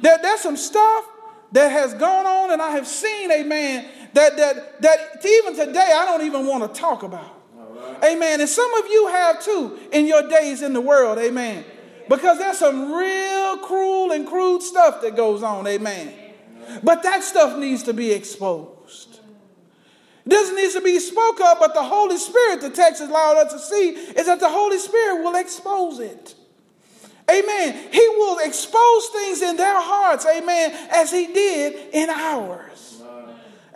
There, 0.00 0.18
there's 0.20 0.40
some 0.40 0.56
stuff 0.56 1.06
that 1.52 1.70
has 1.70 1.94
gone 1.94 2.26
on 2.26 2.50
and 2.50 2.60
I 2.60 2.72
have 2.72 2.86
seen, 2.86 3.30
amen, 3.30 3.86
that, 4.18 4.36
that, 4.36 4.82
that 4.82 5.24
even 5.24 5.54
today 5.54 5.92
I 5.94 6.04
don't 6.04 6.26
even 6.26 6.46
want 6.46 6.74
to 6.74 6.80
talk 6.80 7.04
about. 7.04 7.40
Right. 7.54 8.12
Amen. 8.12 8.40
And 8.40 8.48
some 8.48 8.72
of 8.74 8.90
you 8.90 9.06
have 9.08 9.42
too 9.44 9.78
in 9.92 10.06
your 10.06 10.28
days 10.28 10.62
in 10.62 10.72
the 10.72 10.80
world. 10.80 11.18
Amen. 11.18 11.64
Because 12.08 12.38
there's 12.38 12.58
some 12.58 12.92
real 12.92 13.58
cruel 13.58 14.10
and 14.10 14.26
crude 14.26 14.62
stuff 14.62 15.02
that 15.02 15.14
goes 15.14 15.44
on. 15.44 15.68
Amen. 15.68 16.12
But 16.82 17.04
that 17.04 17.22
stuff 17.22 17.58
needs 17.58 17.84
to 17.84 17.94
be 17.94 18.10
exposed. 18.10 19.20
This 20.26 20.52
needs 20.52 20.74
to 20.74 20.80
be 20.80 20.98
spoke 20.98 21.40
of, 21.40 21.58
but 21.60 21.72
the 21.72 21.82
Holy 21.82 22.18
Spirit, 22.18 22.60
the 22.60 22.70
text 22.70 23.00
allowed 23.00 23.36
us 23.46 23.52
to 23.52 23.58
see, 23.60 23.90
is 23.90 24.26
that 24.26 24.40
the 24.40 24.48
Holy 24.48 24.78
Spirit 24.78 25.22
will 25.22 25.36
expose 25.36 26.00
it. 26.00 26.34
Amen. 27.30 27.88
He 27.92 28.06
will 28.08 28.38
expose 28.40 29.06
things 29.08 29.42
in 29.42 29.56
their 29.56 29.80
hearts, 29.80 30.26
amen, 30.26 30.72
as 30.90 31.10
he 31.12 31.28
did 31.28 31.94
in 31.94 32.10
ours. 32.10 32.87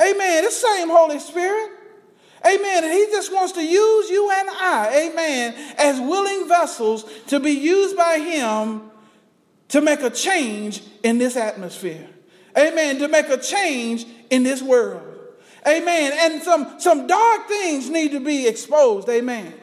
Amen. 0.02 0.44
The 0.44 0.50
same 0.50 0.88
Holy 0.88 1.18
Spirit. 1.18 1.70
Amen. 2.44 2.84
And 2.84 2.92
He 2.92 3.06
just 3.06 3.32
wants 3.32 3.52
to 3.52 3.62
use 3.62 4.10
you 4.10 4.30
and 4.30 4.48
I, 4.50 5.10
amen, 5.10 5.54
as 5.78 6.00
willing 6.00 6.48
vessels 6.48 7.04
to 7.28 7.38
be 7.38 7.52
used 7.52 7.96
by 7.96 8.18
Him 8.18 8.90
to 9.68 9.80
make 9.80 10.00
a 10.00 10.10
change 10.10 10.82
in 11.02 11.18
this 11.18 11.36
atmosphere. 11.36 12.08
Amen. 12.58 12.98
To 12.98 13.08
make 13.08 13.28
a 13.28 13.38
change 13.38 14.06
in 14.30 14.42
this 14.42 14.60
world. 14.60 15.02
Amen. 15.66 16.12
And 16.14 16.42
some, 16.42 16.78
some 16.78 17.06
dark 17.06 17.48
things 17.48 17.88
need 17.88 18.10
to 18.10 18.20
be 18.20 18.46
exposed. 18.46 19.08
Amen. 19.08 19.54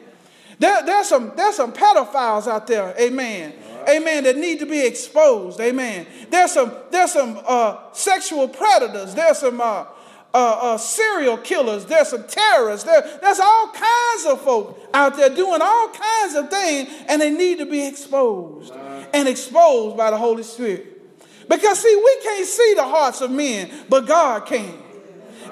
There, 0.58 0.82
there's, 0.84 1.08
some, 1.08 1.32
there's 1.36 1.56
some 1.56 1.72
pedophiles 1.72 2.46
out 2.46 2.66
there. 2.66 2.94
Amen. 2.98 3.54
Amen. 3.88 4.24
That 4.24 4.36
need 4.36 4.58
to 4.58 4.66
be 4.66 4.84
exposed. 4.84 5.60
Amen. 5.60 6.06
There's 6.28 6.52
some, 6.52 6.72
there's 6.90 7.12
some 7.12 7.40
uh, 7.46 7.92
sexual 7.92 8.48
predators. 8.48 9.14
There's 9.14 9.38
some 9.38 9.60
uh, 9.60 9.84
uh, 10.32 10.58
uh, 10.62 10.78
serial 10.78 11.36
killers, 11.36 11.84
there's 11.86 12.08
some 12.08 12.24
terrorists, 12.24 12.84
there, 12.84 13.02
there's 13.20 13.40
all 13.40 13.68
kinds 13.68 14.26
of 14.26 14.40
folk 14.42 14.78
out 14.94 15.16
there 15.16 15.30
doing 15.30 15.60
all 15.60 15.88
kinds 15.88 16.34
of 16.34 16.50
things, 16.50 16.88
and 17.08 17.20
they 17.20 17.30
need 17.30 17.58
to 17.58 17.66
be 17.66 17.86
exposed 17.86 18.72
and 19.12 19.28
exposed 19.28 19.96
by 19.96 20.10
the 20.10 20.16
Holy 20.16 20.42
Spirit. 20.42 20.86
Because, 21.48 21.80
see, 21.80 21.96
we 21.96 22.18
can't 22.22 22.46
see 22.46 22.74
the 22.76 22.84
hearts 22.84 23.20
of 23.20 23.30
men, 23.30 23.70
but 23.88 24.06
God 24.06 24.46
can. 24.46 24.72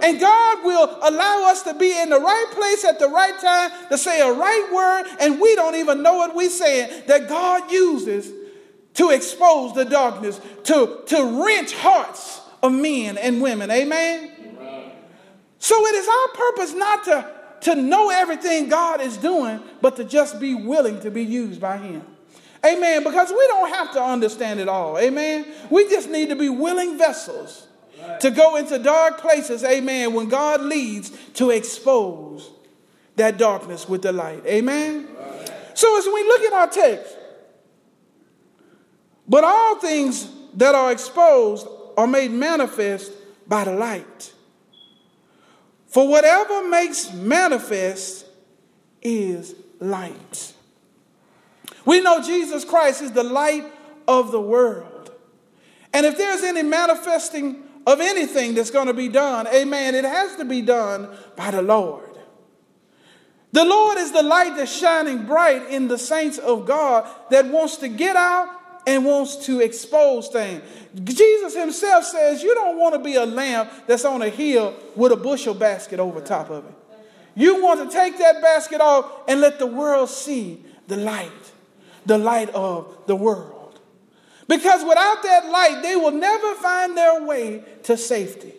And 0.00 0.20
God 0.20 0.64
will 0.64 0.96
allow 1.02 1.50
us 1.50 1.62
to 1.62 1.74
be 1.74 2.00
in 2.00 2.10
the 2.10 2.20
right 2.20 2.46
place 2.52 2.84
at 2.84 3.00
the 3.00 3.08
right 3.08 3.36
time 3.40 3.72
to 3.88 3.98
say 3.98 4.20
a 4.20 4.32
right 4.32 4.68
word, 4.72 5.16
and 5.20 5.40
we 5.40 5.56
don't 5.56 5.74
even 5.74 6.02
know 6.02 6.14
what 6.14 6.36
we're 6.36 6.50
saying, 6.50 7.02
that 7.08 7.28
God 7.28 7.70
uses 7.72 8.32
to 8.94 9.10
expose 9.10 9.74
the 9.74 9.84
darkness, 9.84 10.40
to, 10.64 11.02
to 11.06 11.44
wrench 11.44 11.74
hearts 11.74 12.40
of 12.62 12.72
men 12.72 13.18
and 13.18 13.42
women. 13.42 13.70
Amen? 13.70 14.37
So 15.58 15.86
it 15.86 15.94
is 15.94 16.08
our 16.08 16.28
purpose 16.34 16.74
not 16.74 17.04
to, 17.04 17.30
to 17.62 17.74
know 17.74 18.10
everything 18.10 18.68
God 18.68 19.00
is 19.00 19.16
doing, 19.16 19.60
but 19.80 19.96
to 19.96 20.04
just 20.04 20.38
be 20.40 20.54
willing 20.54 21.00
to 21.00 21.10
be 21.10 21.24
used 21.24 21.60
by 21.60 21.78
Him. 21.78 22.02
Amen. 22.64 23.04
Because 23.04 23.30
we 23.30 23.46
don't 23.48 23.68
have 23.70 23.92
to 23.92 24.02
understand 24.02 24.60
it 24.60 24.68
all. 24.68 24.98
Amen. 24.98 25.46
We 25.70 25.88
just 25.88 26.08
need 26.08 26.28
to 26.30 26.36
be 26.36 26.48
willing 26.48 26.98
vessels 26.98 27.66
to 28.20 28.30
go 28.30 28.56
into 28.56 28.78
dark 28.78 29.20
places. 29.20 29.64
Amen. 29.64 30.14
When 30.14 30.28
God 30.28 30.62
leads 30.62 31.10
to 31.34 31.50
expose 31.50 32.50
that 33.16 33.36
darkness 33.36 33.88
with 33.88 34.02
the 34.02 34.12
light. 34.12 34.44
Amen. 34.46 35.06
So 35.74 35.98
as 35.98 36.06
we 36.06 36.22
look 36.24 36.42
at 36.42 36.52
our 36.52 36.66
text, 36.68 37.16
but 39.28 39.44
all 39.44 39.76
things 39.76 40.28
that 40.54 40.74
are 40.74 40.90
exposed 40.90 41.66
are 41.96 42.06
made 42.06 42.30
manifest 42.30 43.12
by 43.46 43.64
the 43.64 43.72
light. 43.72 44.32
For 45.88 46.06
whatever 46.06 46.68
makes 46.68 47.12
manifest 47.12 48.26
is 49.02 49.54
light. 49.80 50.54
We 51.84 52.00
know 52.00 52.22
Jesus 52.22 52.64
Christ 52.64 53.02
is 53.02 53.12
the 53.12 53.24
light 53.24 53.64
of 54.06 54.30
the 54.30 54.40
world. 54.40 55.10
And 55.94 56.04
if 56.04 56.18
there's 56.18 56.42
any 56.42 56.62
manifesting 56.62 57.62
of 57.86 58.00
anything 58.00 58.54
that's 58.54 58.70
going 58.70 58.88
to 58.88 58.94
be 58.94 59.08
done, 59.08 59.46
amen, 59.46 59.94
it 59.94 60.04
has 60.04 60.36
to 60.36 60.44
be 60.44 60.60
done 60.60 61.08
by 61.36 61.50
the 61.50 61.62
Lord. 61.62 62.04
The 63.52 63.64
Lord 63.64 63.96
is 63.96 64.12
the 64.12 64.22
light 64.22 64.56
that's 64.56 64.76
shining 64.76 65.24
bright 65.24 65.70
in 65.70 65.88
the 65.88 65.96
saints 65.96 66.36
of 66.36 66.66
God 66.66 67.08
that 67.30 67.46
wants 67.46 67.78
to 67.78 67.88
get 67.88 68.14
out 68.14 68.57
and 68.88 69.04
wants 69.04 69.36
to 69.44 69.60
expose 69.60 70.28
things. 70.28 70.62
Jesus 71.04 71.54
himself 71.54 72.04
says, 72.04 72.42
You 72.42 72.54
don't 72.54 72.78
want 72.78 72.94
to 72.94 72.98
be 72.98 73.16
a 73.16 73.26
lamp 73.26 73.70
that's 73.86 74.06
on 74.06 74.22
a 74.22 74.30
hill 74.30 74.74
with 74.96 75.12
a 75.12 75.16
bushel 75.16 75.52
basket 75.52 76.00
over 76.00 76.22
top 76.22 76.48
of 76.48 76.64
it. 76.64 76.72
You 77.34 77.62
want 77.62 77.88
to 77.88 77.94
take 77.94 78.16
that 78.18 78.40
basket 78.40 78.80
off 78.80 79.12
and 79.28 79.42
let 79.42 79.58
the 79.58 79.66
world 79.66 80.08
see 80.08 80.64
the 80.86 80.96
light, 80.96 81.52
the 82.06 82.16
light 82.16 82.48
of 82.54 82.96
the 83.06 83.14
world. 83.14 83.78
Because 84.48 84.82
without 84.82 85.22
that 85.22 85.50
light, 85.50 85.80
they 85.82 85.94
will 85.94 86.10
never 86.10 86.54
find 86.54 86.96
their 86.96 87.22
way 87.22 87.62
to 87.82 87.94
safety. 87.94 88.54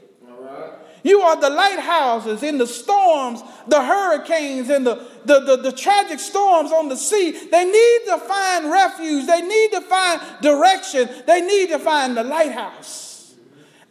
You 1.04 1.22
are 1.22 1.40
the 1.40 1.50
lighthouses 1.50 2.44
in 2.44 2.58
the 2.58 2.68
storms, 2.68 3.42
the 3.68 3.82
hurricanes, 3.82 4.70
and 4.70 4.86
the, 4.86 4.96
the, 5.26 5.40
the, 5.40 5.58
the, 5.58 5.72
tragic 5.72 6.20
storms 6.20 6.72
on 6.72 6.90
the 6.90 6.98
sea. 6.98 7.32
They 7.32 7.66
need 7.66 8.00
to 8.08 8.18
find 8.18 8.70
refuge. 8.70 9.26
They 9.26 9.42
need 9.42 9.72
to 9.72 9.82
find 9.82 10.22
direction. 10.42 11.10
They 11.26 11.42
need 11.42 11.70
to 11.70 11.80
find 11.80 12.18
the 12.18 12.24
lighthouse. 12.24 13.34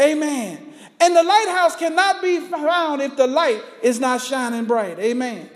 Amen. 0.01 0.75
And 1.01 1.17
the 1.17 1.23
lighthouse 1.23 1.77
cannot 1.77 2.21
be 2.21 2.41
found 2.41 3.03
if 3.03 3.17
the 3.17 3.27
light 3.27 3.63
is 3.83 4.01
not 4.01 4.21
shining 4.21 4.65
bright. 4.65 4.99
Amen. 4.99 5.49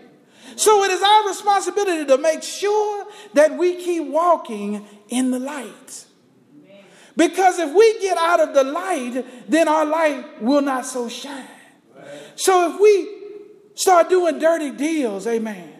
So 0.56 0.84
it 0.84 0.90
is 0.90 1.02
our 1.02 1.28
responsibility 1.28 2.06
to 2.06 2.18
make 2.18 2.42
sure 2.42 3.06
that 3.34 3.56
we 3.56 3.76
keep 3.76 4.06
walking 4.06 4.86
in 5.08 5.30
the 5.30 5.38
light. 5.38 6.06
Because 7.16 7.58
if 7.58 7.74
we 7.74 8.00
get 8.00 8.16
out 8.16 8.40
of 8.40 8.54
the 8.54 8.64
light, 8.64 9.24
then 9.48 9.68
our 9.68 9.84
light 9.84 10.42
will 10.42 10.62
not 10.62 10.86
so 10.86 11.08
shine. 11.08 11.46
So 12.36 12.74
if 12.74 12.80
we 12.80 13.22
start 13.74 14.08
doing 14.08 14.38
dirty 14.38 14.70
deals, 14.70 15.26
amen, 15.26 15.72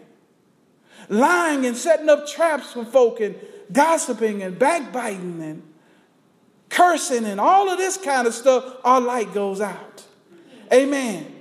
lying 1.09 1.65
and 1.67 1.77
setting 1.77 2.09
up 2.09 2.27
traps 2.27 2.73
for 2.73 2.85
folk 2.85 3.21
and 3.21 3.37
gossiping 3.73 4.43
and 4.43 4.59
backbiting 4.59 5.43
and 5.43 5.63
cursing 6.69 7.25
and 7.25 7.41
all 7.41 7.71
of 7.71 7.79
this 7.79 7.97
kind 7.97 8.27
of 8.27 8.35
stuff, 8.35 8.77
our 8.85 9.01
light 9.01 9.33
goes 9.33 9.61
out. 9.61 10.05
Amen. 10.73 11.41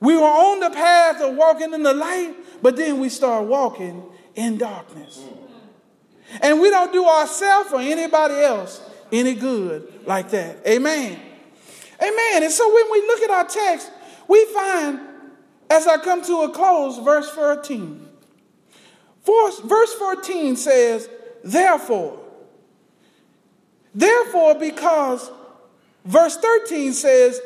We 0.00 0.16
were 0.16 0.22
on 0.22 0.60
the 0.60 0.70
path 0.70 1.20
of 1.20 1.36
walking 1.36 1.74
in 1.74 1.82
the 1.82 1.92
light, 1.92 2.34
but 2.62 2.76
then 2.76 3.00
we 3.00 3.08
start 3.08 3.46
walking 3.46 4.02
in 4.34 4.56
darkness. 4.58 5.22
And 6.40 6.60
we 6.60 6.70
don't 6.70 6.92
do 6.92 7.04
ourselves 7.04 7.72
or 7.72 7.80
anybody 7.80 8.34
else 8.36 8.80
any 9.12 9.34
good 9.34 9.92
like 10.06 10.30
that. 10.30 10.66
Amen. 10.66 11.20
Amen. 12.02 12.42
And 12.42 12.52
so 12.52 12.72
when 12.74 12.90
we 12.90 13.06
look 13.06 13.20
at 13.22 13.30
our 13.30 13.46
text, 13.46 13.90
we 14.28 14.44
find, 14.46 15.00
as 15.68 15.86
I 15.86 15.98
come 15.98 16.22
to 16.24 16.42
a 16.42 16.50
close, 16.50 16.98
verse 16.98 17.28
14. 17.30 18.08
Verse 19.24 19.92
14 19.94 20.56
says, 20.56 21.08
Therefore, 21.44 22.18
therefore, 23.94 24.54
because 24.54 25.30
verse 26.04 26.36
13 26.36 26.92
says 26.92 27.40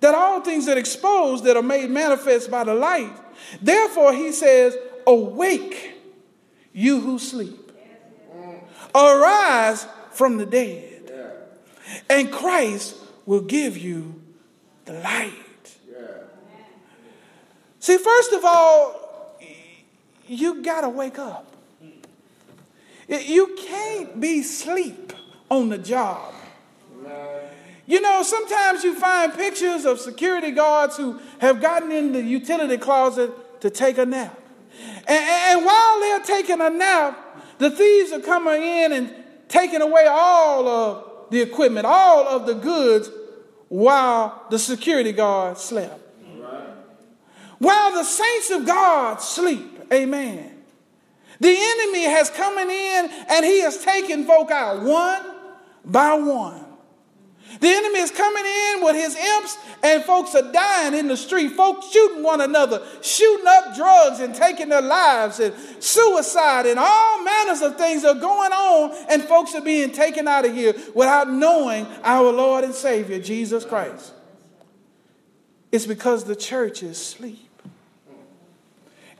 that 0.00 0.14
all 0.14 0.40
things 0.40 0.66
that 0.66 0.78
exposed 0.78 1.44
that 1.44 1.56
are 1.56 1.62
made 1.62 1.90
manifest 1.90 2.50
by 2.50 2.64
the 2.64 2.74
light, 2.74 3.12
therefore, 3.60 4.12
he 4.12 4.32
says, 4.32 4.76
Awake, 5.06 5.94
you 6.72 7.00
who 7.00 7.18
sleep. 7.18 7.72
Arise 8.94 9.86
from 10.12 10.38
the 10.38 10.46
dead 10.46 10.95
and 12.08 12.32
Christ 12.32 12.96
will 13.24 13.42
give 13.42 13.76
you 13.76 14.20
the 14.84 14.94
light. 14.94 15.32
Yeah. 15.88 16.06
See, 17.80 17.98
first 17.98 18.32
of 18.32 18.44
all, 18.44 19.38
you 20.26 20.62
got 20.62 20.82
to 20.82 20.88
wake 20.88 21.18
up. 21.18 21.54
You 23.08 23.56
can't 23.56 24.20
be 24.20 24.42
sleep 24.42 25.12
on 25.48 25.68
the 25.68 25.78
job. 25.78 26.34
You 27.86 28.00
know, 28.00 28.24
sometimes 28.24 28.82
you 28.82 28.98
find 28.98 29.32
pictures 29.32 29.84
of 29.84 30.00
security 30.00 30.50
guards 30.50 30.96
who 30.96 31.20
have 31.38 31.60
gotten 31.60 31.92
in 31.92 32.12
the 32.12 32.20
utility 32.20 32.78
closet 32.78 33.60
to 33.60 33.70
take 33.70 33.98
a 33.98 34.04
nap. 34.04 34.36
And, 35.06 35.08
and, 35.08 35.64
while 35.64 36.00
they're 36.00 36.20
taking 36.20 36.60
a 36.60 36.68
nap, 36.68 37.56
the 37.58 37.70
thieves 37.70 38.10
are 38.12 38.20
coming 38.20 38.60
in 38.60 38.92
and 38.92 39.14
taking 39.48 39.80
away 39.80 40.06
all 40.08 40.66
of 40.68 41.05
the 41.30 41.40
equipment, 41.40 41.86
all 41.86 42.26
of 42.26 42.46
the 42.46 42.54
goods, 42.54 43.10
while 43.68 44.46
the 44.50 44.58
security 44.58 45.12
guard 45.12 45.58
slept. 45.58 46.00
Right. 46.38 46.68
While 47.58 47.92
the 47.92 48.04
saints 48.04 48.50
of 48.50 48.66
God 48.66 49.20
sleep, 49.20 49.80
amen. 49.92 50.52
The 51.40 51.56
enemy 51.58 52.04
has 52.04 52.30
come 52.30 52.58
in 52.58 53.10
and 53.28 53.44
he 53.44 53.60
has 53.62 53.82
taken 53.82 54.24
folk 54.24 54.50
out 54.50 54.82
one 54.82 55.22
by 55.84 56.14
one. 56.14 56.65
The 57.60 57.68
enemy 57.68 58.00
is 58.00 58.10
coming 58.10 58.44
in 58.44 58.84
with 58.84 58.96
his 58.96 59.16
imps, 59.16 59.58
and 59.82 60.02
folks 60.04 60.34
are 60.34 60.52
dying 60.52 60.94
in 60.94 61.08
the 61.08 61.16
street. 61.16 61.52
Folks 61.52 61.90
shooting 61.90 62.22
one 62.22 62.40
another, 62.40 62.82
shooting 63.02 63.46
up 63.46 63.74
drugs 63.74 64.20
and 64.20 64.34
taking 64.34 64.68
their 64.68 64.82
lives, 64.82 65.40
and 65.40 65.54
suicide, 65.80 66.66
and 66.66 66.78
all 66.78 67.22
manners 67.24 67.62
of 67.62 67.76
things 67.76 68.04
are 68.04 68.14
going 68.14 68.52
on, 68.52 69.06
and 69.10 69.22
folks 69.22 69.54
are 69.54 69.60
being 69.60 69.92
taken 69.92 70.28
out 70.28 70.44
of 70.44 70.54
here 70.54 70.74
without 70.94 71.30
knowing 71.30 71.86
our 72.02 72.32
Lord 72.32 72.64
and 72.64 72.74
Savior, 72.74 73.18
Jesus 73.18 73.64
Christ. 73.64 74.12
It's 75.72 75.86
because 75.86 76.24
the 76.24 76.36
church 76.36 76.82
is 76.82 76.92
asleep. 76.92 77.50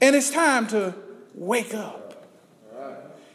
And 0.01 0.15
it's 0.15 0.31
time 0.31 0.67
to 0.69 0.95
wake 1.35 1.75
up. 1.75 2.06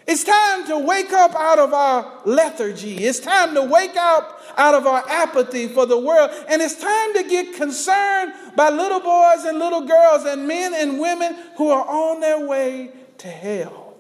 It's 0.08 0.24
time 0.24 0.66
to 0.68 0.80
wake 0.80 1.14
up 1.14 1.36
out 1.36 1.60
of 1.60 1.74
our 1.74 2.22
lethargy. 2.26 2.98
It's 2.98 3.20
time 3.20 3.54
to 3.54 3.62
wake 3.62 3.96
up 3.96 4.42
out 4.58 4.74
of 4.74 4.88
our 4.88 5.08
apathy 5.08 5.68
for 5.68 5.86
the 5.86 5.98
world. 5.98 6.32
And 6.48 6.62
it's 6.62 6.82
time 6.82 7.14
to 7.14 7.24
get 7.24 7.56
concerned 7.56 8.34
by 8.56 8.70
little 8.70 9.00
boys 9.00 9.46
and 9.46 9.60
little 9.60 9.86
girls 9.86 10.26
and 10.26 10.48
men 10.48 10.74
and 10.74 11.00
women 11.00 11.36
who 11.58 11.70
are 11.70 11.88
on 11.88 12.20
their 12.20 12.46
way 12.48 12.92
to 13.20 13.28
hell. 13.28 13.96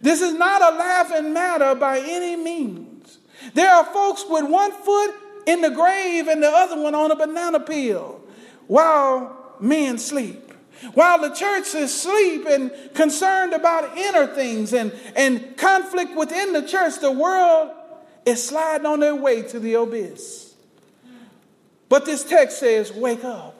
This 0.00 0.20
is 0.20 0.34
not 0.34 0.62
a 0.62 0.76
laughing 0.76 1.32
matter 1.32 1.74
by 1.74 1.98
any 1.98 2.36
means. 2.36 3.18
There 3.54 3.70
are 3.70 3.84
folks 3.84 4.24
with 4.28 4.48
one 4.48 4.70
foot 4.72 5.14
in 5.46 5.60
the 5.60 5.70
grave 5.70 6.28
and 6.28 6.42
the 6.42 6.48
other 6.48 6.80
one 6.80 6.94
on 6.94 7.10
a 7.10 7.16
banana 7.16 7.58
peel 7.58 8.20
while 8.68 9.56
men 9.60 9.98
sleep. 9.98 10.47
While 10.94 11.20
the 11.20 11.34
church 11.34 11.68
is 11.68 11.74
asleep 11.74 12.46
and 12.46 12.70
concerned 12.94 13.52
about 13.52 13.96
inner 13.96 14.26
things 14.26 14.72
and, 14.72 14.92
and 15.16 15.56
conflict 15.56 16.16
within 16.16 16.52
the 16.52 16.62
church, 16.62 17.00
the 17.00 17.10
world 17.10 17.70
is 18.24 18.46
sliding 18.46 18.86
on 18.86 19.00
their 19.00 19.16
way 19.16 19.42
to 19.42 19.58
the 19.58 19.74
abyss. 19.74 20.54
But 21.88 22.04
this 22.04 22.22
text 22.24 22.60
says, 22.60 22.92
Wake 22.92 23.24
up. 23.24 23.58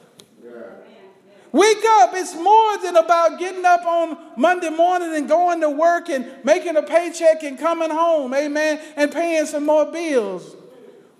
Wake 1.51 1.83
up. 1.83 2.11
It's 2.13 2.35
more 2.35 2.77
than 2.77 2.95
about 2.95 3.39
getting 3.39 3.65
up 3.65 3.83
on 3.83 4.17
Monday 4.37 4.69
morning 4.69 5.15
and 5.15 5.27
going 5.27 5.61
to 5.61 5.69
work 5.69 6.07
and 6.09 6.27
making 6.43 6.75
a 6.75 6.83
paycheck 6.83 7.41
and 7.43 7.57
coming 7.57 7.89
home, 7.89 8.33
amen, 8.35 8.79
and 8.95 9.11
paying 9.11 9.47
some 9.47 9.65
more 9.65 9.91
bills. 9.91 10.55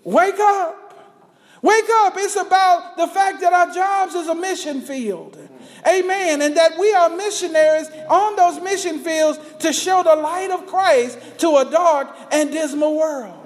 Wake 0.04 0.38
up. 0.38 0.76
Wake 1.62 1.90
up. 2.02 2.14
It's 2.16 2.36
about 2.36 2.96
the 2.96 3.08
fact 3.08 3.40
that 3.40 3.52
our 3.52 3.74
jobs 3.74 4.14
is 4.14 4.28
a 4.28 4.34
mission 4.34 4.80
field. 4.80 5.36
Amen. 5.86 6.42
And 6.42 6.56
that 6.56 6.78
we 6.78 6.92
are 6.92 7.08
missionaries 7.08 7.90
on 8.08 8.36
those 8.36 8.60
mission 8.60 8.98
fields 8.98 9.38
to 9.60 9.72
show 9.72 10.02
the 10.02 10.16
light 10.16 10.50
of 10.50 10.66
Christ 10.66 11.18
to 11.38 11.56
a 11.56 11.70
dark 11.70 12.08
and 12.30 12.50
dismal 12.50 12.96
world. 12.96 13.39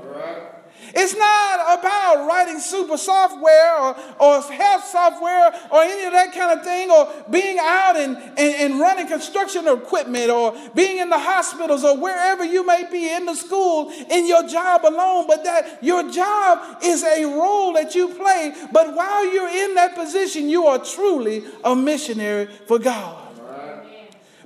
It's 0.97 1.17
not 1.17 1.79
about 1.79 2.27
writing 2.29 2.61
super 2.61 2.97
software 2.97 3.79
or, 3.81 3.97
or 4.21 4.43
health 4.43 4.85
software 4.85 5.53
or 5.71 5.83
any 5.83 6.05
of 6.05 6.13
that 6.13 6.33
kind 6.33 6.59
of 6.59 6.65
thing 6.65 6.91
or 6.91 7.09
being 7.31 7.59
out 7.61 7.97
and, 7.97 8.17
and, 8.17 8.39
and 8.39 8.81
running 8.81 9.09
construction 9.09 9.67
equipment 9.67 10.31
or 10.31 10.57
being 10.75 10.99
in 10.99 11.11
the 11.11 11.19
hospitals 11.19 11.85
or 11.85 11.97
wherever 11.97 12.45
you 12.45 12.65
may 12.65 12.89
be 12.91 13.13
in 13.13 13.27
the 13.27 13.35
school 13.35 13.91
in 14.11 14.29
your 14.29 14.47
job 14.47 14.85
alone, 14.85 15.27
but 15.27 15.43
that 15.45 15.83
your 15.83 16.11
job 16.11 16.79
is 16.83 17.03
a 17.03 17.25
role 17.25 17.73
that 17.73 17.95
you 17.95 18.09
play. 18.15 18.55
But 18.73 18.95
while 18.95 19.33
you're 19.33 19.69
in 19.69 19.75
that 19.75 19.97
position, 19.97 20.49
you 20.49 20.67
are 20.67 20.79
truly 20.79 21.45
a 21.65 21.75
missionary 21.75 22.47
for 22.67 22.79
God. 22.79 23.23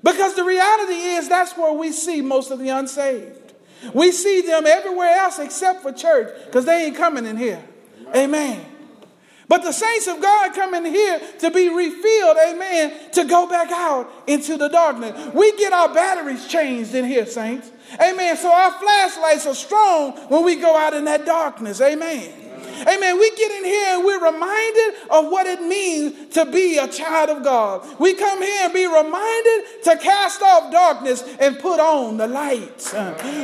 Because 0.02 0.34
the 0.34 0.44
reality 0.44 0.94
is 0.94 1.28
that's 1.28 1.56
where 1.56 1.72
we 1.72 1.92
see 1.92 2.22
most 2.22 2.50
of 2.50 2.58
the 2.58 2.68
unsaved. 2.68 3.37
We 3.94 4.12
see 4.12 4.42
them 4.42 4.66
everywhere 4.66 5.14
else 5.16 5.38
except 5.38 5.82
for 5.82 5.92
church 5.92 6.34
because 6.46 6.64
they 6.64 6.86
ain't 6.86 6.96
coming 6.96 7.26
in 7.26 7.36
here. 7.36 7.62
Amen. 8.14 8.64
But 9.48 9.62
the 9.62 9.72
saints 9.72 10.06
of 10.06 10.20
God 10.20 10.54
come 10.54 10.74
in 10.74 10.84
here 10.84 11.20
to 11.38 11.50
be 11.50 11.70
refilled, 11.70 12.36
amen, 12.48 13.10
to 13.12 13.24
go 13.24 13.48
back 13.48 13.70
out 13.72 14.10
into 14.26 14.58
the 14.58 14.68
darkness. 14.68 15.32
We 15.32 15.56
get 15.56 15.72
our 15.72 15.92
batteries 15.92 16.46
changed 16.46 16.94
in 16.94 17.06
here, 17.06 17.24
saints. 17.24 17.70
Amen. 17.94 18.36
So 18.36 18.52
our 18.52 18.72
flashlights 18.72 19.46
are 19.46 19.54
strong 19.54 20.12
when 20.28 20.44
we 20.44 20.56
go 20.56 20.76
out 20.76 20.92
in 20.92 21.06
that 21.06 21.24
darkness. 21.24 21.80
Amen. 21.80 22.30
Amen. 22.86 23.18
We 23.18 23.30
get 23.36 23.50
in 23.50 23.64
here 23.64 23.96
and 23.96 24.04
we're 24.04 24.17
reminded 24.22 24.94
of 25.10 25.26
what 25.30 25.46
it 25.46 25.62
means 25.62 26.34
to 26.34 26.46
be 26.46 26.78
a 26.78 26.88
child 26.88 27.30
of 27.30 27.42
God. 27.42 27.86
We 27.98 28.14
come 28.14 28.42
here 28.42 28.64
and 28.64 28.72
be 28.72 28.86
reminded 28.86 29.84
to 29.84 29.96
cast 29.96 30.42
off 30.42 30.72
darkness 30.72 31.22
and 31.40 31.58
put 31.58 31.80
on 31.80 32.16
the 32.16 32.26
light. 32.26 32.92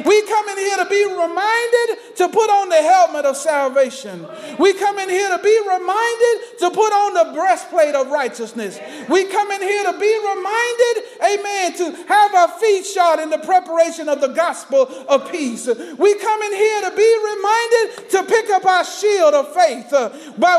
We 0.05 0.23
come 0.23 0.49
in 0.49 0.59
here 0.59 0.77
to 0.79 0.87
be 0.89 1.05
reminded 1.05 2.17
to 2.17 2.29
put 2.29 2.51
on 2.51 2.69
the 2.69 2.83
helmet 2.83 3.25
of 3.25 3.37
salvation. 3.37 4.27
We 4.59 4.75
come 4.75 4.99
in 4.99 5.09
here 5.09 5.29
to 5.37 5.43
be 5.43 5.59
reminded 5.67 6.59
to 6.61 6.71
put 6.71 6.93
on 6.93 7.15
the 7.15 7.33
breastplate 7.35 7.95
of 7.95 8.09
righteousness. 8.09 8.79
We 9.09 9.25
come 9.25 9.51
in 9.51 9.63
here 9.63 9.85
to 9.85 9.99
be 9.99 10.13
reminded, 10.35 11.05
amen, 11.23 11.73
to 11.75 12.09
have 12.09 12.35
our 12.35 12.49
feet 12.59 12.87
shod 12.87 13.21
in 13.21 13.31
the 13.31 13.39
preparation 13.39 14.09
of 14.09 14.21
the 14.21 14.29
gospel 14.29 14.89
of 15.09 15.31
peace. 15.31 15.67
We 15.67 16.15
come 16.19 16.43
in 16.43 16.53
here 16.53 16.81
to 16.91 16.97
be 16.97 17.11
reminded 17.25 18.11
to 18.11 18.23
pick 18.25 18.51
up 18.51 18.65
our 18.65 18.85
shield 18.85 19.35
of 19.35 19.55
faith 19.55 19.93
uh, 19.93 20.11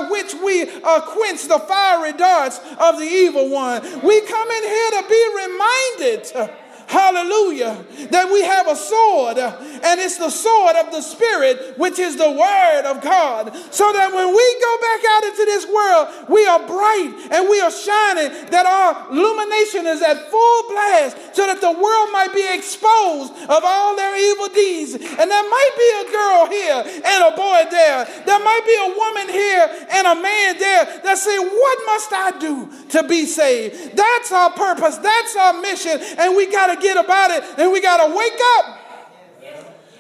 which 0.10 0.34
we 0.43 0.64
uh, 0.84 1.01
quench 1.01 1.47
the 1.47 1.60
fiery 1.60 2.14
darts 2.14 2.60
of 2.80 2.97
the 2.97 3.06
evil 3.06 3.49
one. 3.49 3.82
We 4.01 4.22
come 4.22 4.51
in 4.51 4.64
here 4.64 4.91
to 4.91 5.06
be 5.10 5.22
reminded. 5.43 6.56
Hallelujah. 6.88 7.84
That 8.12 8.30
we 8.32 8.44
have 8.44 8.68
a 8.68 8.76
sword, 8.76 9.38
and 9.38 10.00
it's 10.00 10.18
the 10.18 10.30
sword 10.30 10.76
of 10.78 10.92
the 10.92 11.02
Spirit, 11.02 11.78
which 11.78 11.98
is 11.98 12.16
the 12.16 12.30
Word 12.30 12.84
of 12.86 13.02
God. 13.02 13.56
So 13.74 13.92
that 13.92 14.14
when 14.14 14.30
we 14.30 14.48
go 14.62 14.74
back 14.82 15.02
out 15.10 15.24
into 15.26 15.46
this 15.46 15.66
world, 15.66 16.30
we 16.30 16.46
are 16.46 16.62
bright 16.68 17.14
and 17.32 17.50
we 17.50 17.60
are 17.60 17.74
shining, 17.74 18.30
that 18.54 18.66
our 18.70 19.10
illumination 19.10 19.88
is 19.88 20.02
at 20.02 20.30
full 20.30 20.60
blast, 20.70 21.18
so 21.34 21.48
that 21.50 21.60
the 21.60 21.74
world 21.74 22.10
might 22.14 22.34
be 22.34 22.46
exposed 22.54 23.34
of 23.34 23.62
all 23.66 23.96
their 23.96 24.14
evil 24.14 24.50
deeds. 24.54 24.94
And 24.94 25.26
there 25.26 25.48
might 25.50 25.74
be 25.74 25.90
a 25.90 26.06
girl 26.14 26.42
here 26.54 26.80
and 27.02 27.20
a 27.26 27.34
boy 27.34 27.66
there. 27.74 28.06
There 28.30 28.44
might 28.46 28.66
be 28.66 28.78
a 28.78 28.90
woman 28.94 29.28
here 29.34 29.66
and 29.90 30.06
a 30.06 30.16
man 30.22 30.60
there 30.62 30.86
that 31.02 31.18
say, 31.18 31.38
What 31.40 31.78
must 31.86 32.14
I 32.14 32.38
do 32.38 32.70
to 32.90 33.08
be 33.08 33.26
saved? 33.26 33.98
That's 33.98 34.32
our 34.32 34.52
purpose, 34.52 34.98
that's 34.98 35.36
our 35.36 35.60
mission, 35.62 35.98
and 36.22 36.38
we 36.38 36.46
got 36.52 36.68
to 36.68 36.75
get 36.76 36.98
about 36.98 37.32
it 37.32 37.44
and 37.58 37.72
we 37.72 37.82
got 37.82 38.06
to 38.06 38.16
wake 38.16 38.40
up. 38.58 38.80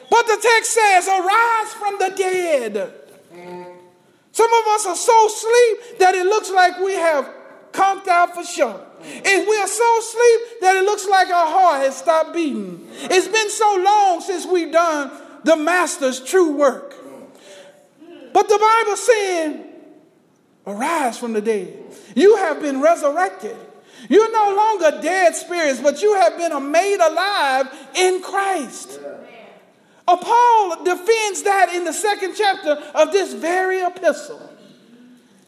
But 0.09 0.27
the 0.27 0.37
text 0.41 0.73
says, 0.73 1.07
arise 1.07 1.73
from 1.73 1.97
the 1.99 2.13
dead. 2.15 2.93
Some 4.31 4.53
of 4.53 4.67
us 4.67 4.85
are 4.85 4.95
so 4.95 5.27
asleep 5.27 5.99
that 5.99 6.15
it 6.15 6.25
looks 6.25 6.51
like 6.51 6.79
we 6.79 6.93
have 6.93 7.29
conked 7.71 8.07
out 8.07 8.35
for 8.35 8.43
sure. 8.43 8.81
And 9.01 9.47
we 9.47 9.57
are 9.57 9.67
so 9.67 9.99
asleep 9.99 10.61
that 10.61 10.75
it 10.75 10.83
looks 10.83 11.07
like 11.07 11.27
our 11.29 11.47
heart 11.47 11.81
has 11.83 11.97
stopped 11.97 12.33
beating. 12.33 12.87
It's 12.91 13.27
been 13.27 13.49
so 13.49 13.81
long 13.83 14.21
since 14.21 14.45
we've 14.45 14.71
done 14.71 15.11
the 15.43 15.55
master's 15.55 16.19
true 16.19 16.55
work. 16.55 16.95
But 18.33 18.49
the 18.49 18.57
Bible 18.57 18.97
saying, 18.97 19.65
arise 20.67 21.17
from 21.17 21.33
the 21.33 21.41
dead. 21.41 21.77
You 22.15 22.37
have 22.37 22.61
been 22.61 22.81
resurrected. 22.81 23.55
You're 24.09 24.31
no 24.31 24.55
longer 24.55 25.01
dead 25.01 25.35
spirits, 25.35 25.79
but 25.79 26.01
you 26.01 26.15
have 26.15 26.37
been 26.37 26.71
made 26.71 26.99
alive 26.99 27.67
in 27.95 28.21
Christ. 28.21 28.99
Uh, 30.07 30.17
Paul 30.17 30.83
defends 30.83 31.43
that 31.43 31.73
in 31.73 31.83
the 31.83 31.93
second 31.93 32.35
chapter 32.35 32.71
of 32.93 33.11
this 33.11 33.33
very 33.33 33.81
epistle. 33.81 34.41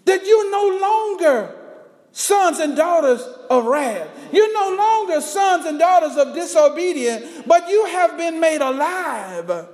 That 0.05 0.25
you're 0.25 0.51
no 0.51 0.79
longer 0.79 1.55
sons 2.11 2.59
and 2.59 2.75
daughters 2.75 3.21
of 3.49 3.65
wrath. 3.65 4.09
You're 4.31 4.53
no 4.53 4.75
longer 4.75 5.21
sons 5.21 5.65
and 5.65 5.77
daughters 5.77 6.17
of 6.17 6.33
disobedience, 6.33 7.43
but 7.45 7.69
you 7.69 7.85
have 7.85 8.17
been 8.17 8.39
made 8.39 8.61
alive 8.61 9.67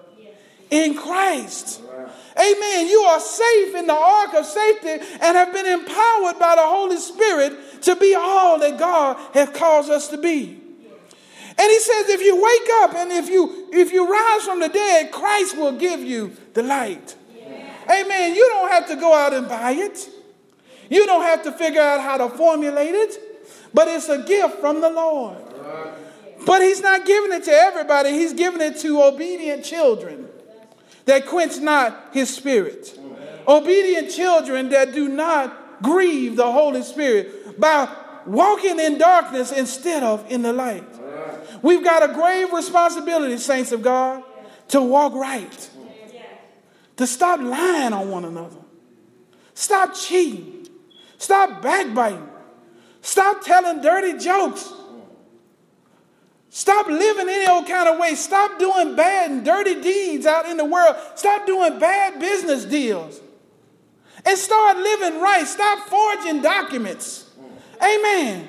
in 0.70 0.96
Christ. 0.96 1.82
Amen. 2.38 2.88
You 2.88 3.02
are 3.02 3.20
safe 3.20 3.76
in 3.76 3.88
the 3.88 3.94
ark 3.94 4.34
of 4.34 4.46
safety 4.46 5.06
and 5.22 5.38
have 5.38 5.54
been 5.54 5.68
empowered 5.68 6.40
by 6.40 6.56
the 6.56 6.66
Holy 6.66 6.98
Spirit 6.98 7.82
to 7.84 7.96
be 7.96 8.16
all 8.16 8.60
that 8.60 8.80
God 8.80 9.18
has 9.34 9.50
caused 9.50 9.92
us 9.92 10.08
to 10.10 10.18
be. 10.18 10.60
And 11.56 11.70
he 11.70 11.80
says, 11.80 12.10
if 12.10 12.22
you 12.22 12.42
wake 12.42 12.70
up 12.82 12.96
and 12.96 13.12
if 13.12 13.30
you 13.30 13.70
if 13.72 13.92
you 13.92 14.12
rise 14.12 14.44
from 14.44 14.60
the 14.60 14.70
dead, 14.70 15.12
Christ 15.12 15.56
will 15.56 15.74
give 15.74 16.00
you 16.00 16.36
the 16.56 16.64
light. 16.64 17.16
Yeah. 17.38 18.02
Amen. 18.02 18.36
You 18.36 18.48
don't 18.50 18.70
have 18.72 18.88
to 18.88 18.96
go 18.96 19.14
out 19.14 19.34
and 19.34 19.48
buy 19.48 19.74
it. 19.74 20.10
You 20.90 21.06
don't 21.06 21.22
have 21.22 21.44
to 21.44 21.52
figure 21.52 21.82
out 21.82 22.02
how 22.02 22.18
to 22.18 22.30
formulate 22.30 22.96
it, 22.96 23.20
but 23.74 23.88
it's 23.88 24.10
a 24.10 24.24
gift 24.24 24.60
from 24.60 24.82
the 24.82 24.90
Lord. 24.90 25.38
But 26.46 26.62
he's 26.62 26.82
not 26.82 27.06
giving 27.06 27.32
it 27.32 27.44
to 27.44 27.52
everybody. 27.52 28.12
He's 28.12 28.34
giving 28.34 28.60
it 28.60 28.80
to 28.80 29.04
obedient 29.04 29.64
children 29.64 30.28
that 31.06 31.26
quench 31.26 31.58
not 31.58 32.10
his 32.12 32.34
spirit. 32.34 32.98
Obedient 33.48 34.10
children 34.10 34.70
that 34.70 34.94
do 34.94 35.10
not 35.10 35.82
grieve 35.82 36.36
the 36.38 36.50
Holy 36.50 36.82
Spirit 36.82 37.60
by 37.60 37.94
walking 38.26 38.80
in 38.80 38.98
darkness 38.98 39.52
instead 39.52 40.04
of 40.04 40.30
in 40.32 40.42
the 40.42 40.54
light. 40.54 40.84
We've 41.62 41.84
got 41.84 42.10
a 42.10 42.14
grave 42.14 42.52
responsibility, 42.52 43.38
saints 43.38 43.72
of 43.72 43.82
God, 43.82 44.24
to 44.70 44.82
walk 44.82 45.14
right, 45.14 45.70
to 46.98 47.08
stop 47.08 47.40
lying 47.40 47.94
on 47.94 48.10
one 48.10 48.26
another, 48.26 48.58
stop 49.54 49.94
cheating, 49.94 50.68
stop 51.18 51.62
backbiting, 51.62 52.30
stop 53.02 53.44
telling 53.44 53.82
dirty 53.82 54.18
jokes. 54.18 54.72
Stop 56.56 56.86
living 56.86 57.28
any 57.30 57.48
old 57.48 57.66
kind 57.66 57.90
of 57.90 57.98
way. 57.98 58.14
Stop 58.14 58.60
doing 58.60 58.96
bad 58.96 59.32
and 59.32 59.44
dirty 59.44 59.82
deeds 59.82 60.28
out 60.28 60.46
in 60.46 60.56
the 60.56 60.64
world. 60.64 60.96
Stop 61.16 61.48
doing 61.48 61.80
bad 61.80 62.20
business 62.20 62.64
deals. 62.64 63.20
And 64.24 64.38
start 64.38 64.78
living 64.78 65.20
right. 65.20 65.48
Stop 65.48 65.90
forging 65.90 66.44
documents. 66.44 67.28
Amen. 67.82 68.48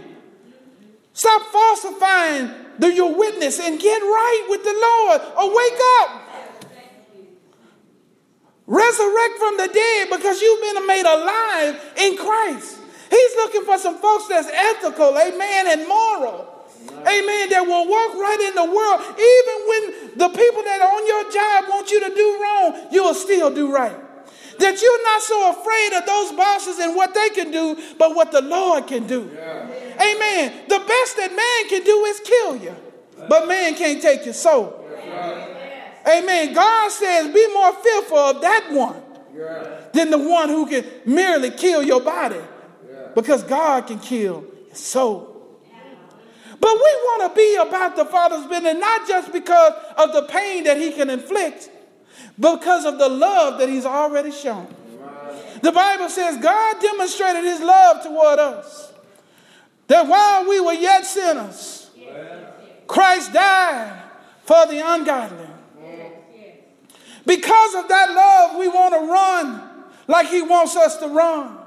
Stop 1.15 1.47
falsifying 1.47 2.51
the, 2.79 2.93
your 2.93 3.17
witness 3.17 3.59
and 3.59 3.81
get 3.81 4.03
right 4.03 4.47
with 4.51 4.63
the 4.65 4.75
Lord 4.75 5.23
or 5.39 5.57
wake 5.57 5.81
up. 6.03 6.21
Resurrect 8.67 9.39
from 9.39 9.57
the 9.57 9.69
dead 9.73 10.09
because 10.11 10.43
you've 10.43 10.61
been 10.61 10.87
made 10.87 11.07
alive 11.07 11.95
in 11.97 12.19
Christ. 12.19 12.81
He's 13.09 13.35
looking 13.37 13.65
for 13.65 13.79
some 13.79 13.97
folks 13.97 14.29
that's 14.29 14.49
ethical, 14.49 15.17
amen, 15.17 15.69
and 15.69 15.89
moral. 15.89 16.54
Amen. 17.07 17.51
That 17.51 17.65
will 17.67 17.87
walk 17.87 18.15
right 18.17 18.41
in 18.41 18.55
the 18.55 18.65
world. 18.65 19.01
Even 19.21 19.57
when 19.69 19.83
the 20.17 20.29
people 20.29 20.63
that 20.65 20.81
are 20.81 20.89
on 20.89 21.07
your 21.07 21.25
job 21.31 21.69
want 21.69 21.91
you 21.91 22.01
to 22.09 22.15
do 22.15 22.41
wrong, 22.43 22.89
you 22.91 23.05
will 23.05 23.15
still 23.15 23.55
do 23.55 23.73
right. 23.73 23.97
That 24.59 24.81
you're 24.81 25.03
not 25.03 25.21
so 25.21 25.51
afraid 25.51 25.93
of 25.99 26.07
those 26.07 26.33
bosses 26.33 26.79
and 26.79 26.95
what 26.95 27.13
they 27.13 27.31
can 27.31 27.51
do, 27.51 27.77
but 27.99 28.15
what 28.15 28.31
the 28.31 28.41
Lord 28.41 28.87
can 28.87 29.07
do. 29.07 29.29
Yeah. 29.35 29.67
Amen. 30.01 30.53
The 30.69 30.79
best 30.79 31.17
that 31.17 31.31
man 31.35 31.69
can 31.69 31.83
do 31.85 32.05
is 32.05 32.21
kill 32.21 32.57
you, 32.57 32.77
but 33.29 33.49
man 33.49 33.75
can't 33.75 34.01
take 34.01 34.25
your 34.25 34.35
soul. 34.35 34.87
Yeah. 34.91 36.19
Amen. 36.19 36.53
God 36.55 36.91
says, 36.91 37.35
be 37.35 37.53
more 37.53 37.73
fearful 37.73 38.19
of 38.19 38.41
that 38.43 38.69
one 38.71 39.03
yeah. 39.37 39.81
than 39.93 40.11
the 40.11 40.19
one 40.19 40.49
who 40.49 40.67
can 40.67 40.85
merely 41.05 41.51
kill 41.51 41.83
your 41.83 42.01
body, 42.01 42.41
because 43.15 43.43
God 43.43 43.89
can 43.89 43.99
kill 43.99 44.45
your 44.67 44.75
soul. 44.75 45.34
But 46.61 46.75
we 46.75 46.81
want 46.81 47.31
to 47.33 47.37
be 47.37 47.57
about 47.57 47.97
the 47.97 48.05
Father's 48.05 48.47
business, 48.47 48.77
not 48.79 49.09
just 49.09 49.33
because 49.33 49.73
of 49.97 50.13
the 50.13 50.23
pain 50.23 50.65
that 50.65 50.77
He 50.77 50.93
can 50.93 51.11
inflict, 51.11 51.71
but 52.39 52.59
because 52.59 52.85
of 52.85 52.99
the 52.99 53.09
love 53.09 53.59
that 53.59 53.69
he's 53.69 53.87
already 53.87 54.33
shown. 54.33 54.67
The 55.63 55.73
Bible 55.73 56.09
says 56.09 56.37
God 56.39 56.81
demonstrated 56.81 57.45
his 57.45 57.61
love 57.61 58.03
toward 58.03 58.39
us. 58.39 58.93
That 59.87 60.07
while 60.07 60.49
we 60.49 60.61
were 60.61 60.73
yet 60.73 61.05
sinners, 61.07 61.91
Christ 62.87 63.33
died 63.33 64.03
for 64.45 64.67
the 64.67 64.83
ungodly. 64.85 65.49
Because 67.27 67.75
of 67.75 67.89
that 67.89 68.11
love, 68.11 68.59
we 68.59 68.69
want 68.69 68.95
to 68.95 69.11
run 69.11 69.71
like 70.07 70.29
he 70.29 70.43
wants 70.43 70.77
us 70.77 70.99
to 70.99 71.09
run. 71.09 71.59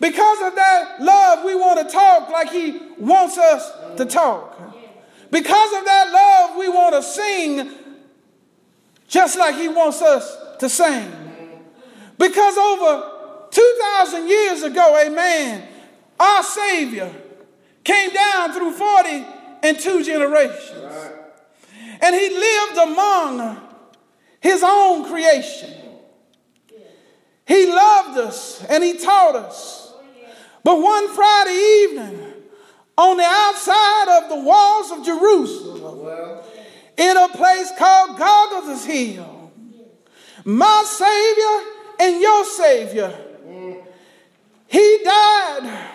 Because 0.00 0.40
of 0.42 0.54
that 0.56 0.96
love, 1.00 1.44
we 1.44 1.54
want 1.54 1.78
to 1.78 1.92
talk 1.92 2.30
like 2.30 2.50
he 2.50 2.80
wants 2.98 3.36
us 3.38 3.70
to 3.96 4.04
talk. 4.04 4.56
Because 5.30 5.72
of 5.74 5.84
that 5.84 6.10
love, 6.12 6.56
we 6.56 6.68
want 6.68 6.94
to 6.94 7.02
sing 7.02 7.70
just 9.08 9.38
like 9.38 9.56
he 9.56 9.68
wants 9.68 10.02
us 10.02 10.36
to 10.58 10.68
sing. 10.68 11.12
Because 12.18 12.56
over 12.56 13.48
2,000 13.50 14.28
years 14.28 14.62
ago, 14.62 15.02
amen, 15.04 15.66
our 16.18 16.42
Savior 16.42 17.12
came 17.82 18.10
down 18.10 18.52
through 18.52 18.72
40 18.72 19.26
and 19.62 19.78
two 19.78 20.02
generations. 20.02 20.70
And 22.02 22.14
he 22.14 22.30
lived 22.30 22.78
among 22.78 23.60
his 24.40 24.62
own 24.64 25.04
creation. 25.06 25.74
He 27.46 27.66
loved 27.66 28.18
us 28.18 28.64
and 28.66 28.82
he 28.84 28.96
taught 28.96 29.34
us. 29.34 29.92
But 30.62 30.80
one 30.80 31.08
Friday 31.14 31.84
evening, 31.84 32.29
on 33.00 33.16
the 33.16 33.24
outside 33.24 34.22
of 34.22 34.28
the 34.28 34.36
walls 34.36 34.90
of 34.90 35.04
Jerusalem, 35.04 36.38
in 36.98 37.16
a 37.16 37.28
place 37.28 37.72
called 37.78 38.18
Golgotha's 38.18 38.84
Hill, 38.84 39.52
my 40.44 40.84
Savior 40.86 41.70
and 41.98 42.20
your 42.20 42.44
Savior, 42.44 43.18
He 44.66 45.00
died 45.02 45.88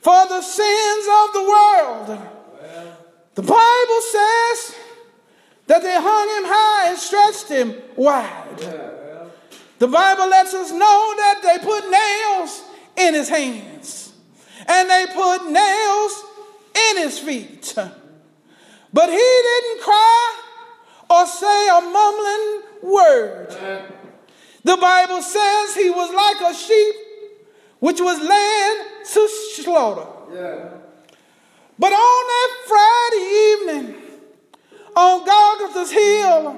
for 0.00 0.28
the 0.28 0.42
sins 0.42 1.06
of 1.20 1.32
the 1.32 1.44
world. 1.48 2.18
The 3.34 3.42
Bible 3.42 4.00
says 4.12 4.76
that 5.66 5.82
they 5.82 5.94
hung 5.94 6.28
him 6.36 6.44
high 6.46 6.90
and 6.90 6.98
stretched 6.98 7.48
him 7.48 7.74
wide. 7.96 8.60
The 9.78 9.88
Bible 9.88 10.28
lets 10.28 10.54
us 10.54 10.70
know 10.70 11.14
that 11.16 11.40
they 11.42 11.58
put 11.64 11.90
nails 11.90 12.62
in 12.96 13.14
his 13.14 13.28
hands 13.28 14.12
and 14.68 14.88
they 14.88 15.06
put 15.12 15.50
nails 15.50 16.24
in 16.74 16.96
his 16.98 17.18
feet. 17.18 17.74
But 18.92 19.10
he 19.10 19.16
didn't 19.16 19.80
cry 19.82 20.40
or 21.10 21.26
say 21.26 21.68
a 21.68 21.80
mumbling 21.80 22.92
word. 22.94 23.56
The 24.62 24.76
Bible 24.76 25.20
says 25.20 25.74
he 25.74 25.90
was 25.90 26.10
like 26.14 26.50
a 26.50 26.54
sheep 26.54 26.94
which 27.80 28.00
was 28.00 28.18
led 28.20 29.04
to 29.12 29.28
slaughter. 29.62 30.06
Yeah. 30.32 30.70
But 31.78 31.92
on 31.92 32.26
that 32.32 32.50
Friday 32.66 33.26
evening, 33.50 34.02
on 34.96 35.26
Golgotha's 35.26 35.90
hill, 35.90 36.52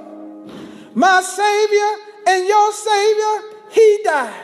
my 0.94 1.20
Savior 1.22 1.90
and 2.28 2.46
your 2.46 2.72
Savior, 2.72 3.56
He 3.70 3.98
died. 4.04 4.42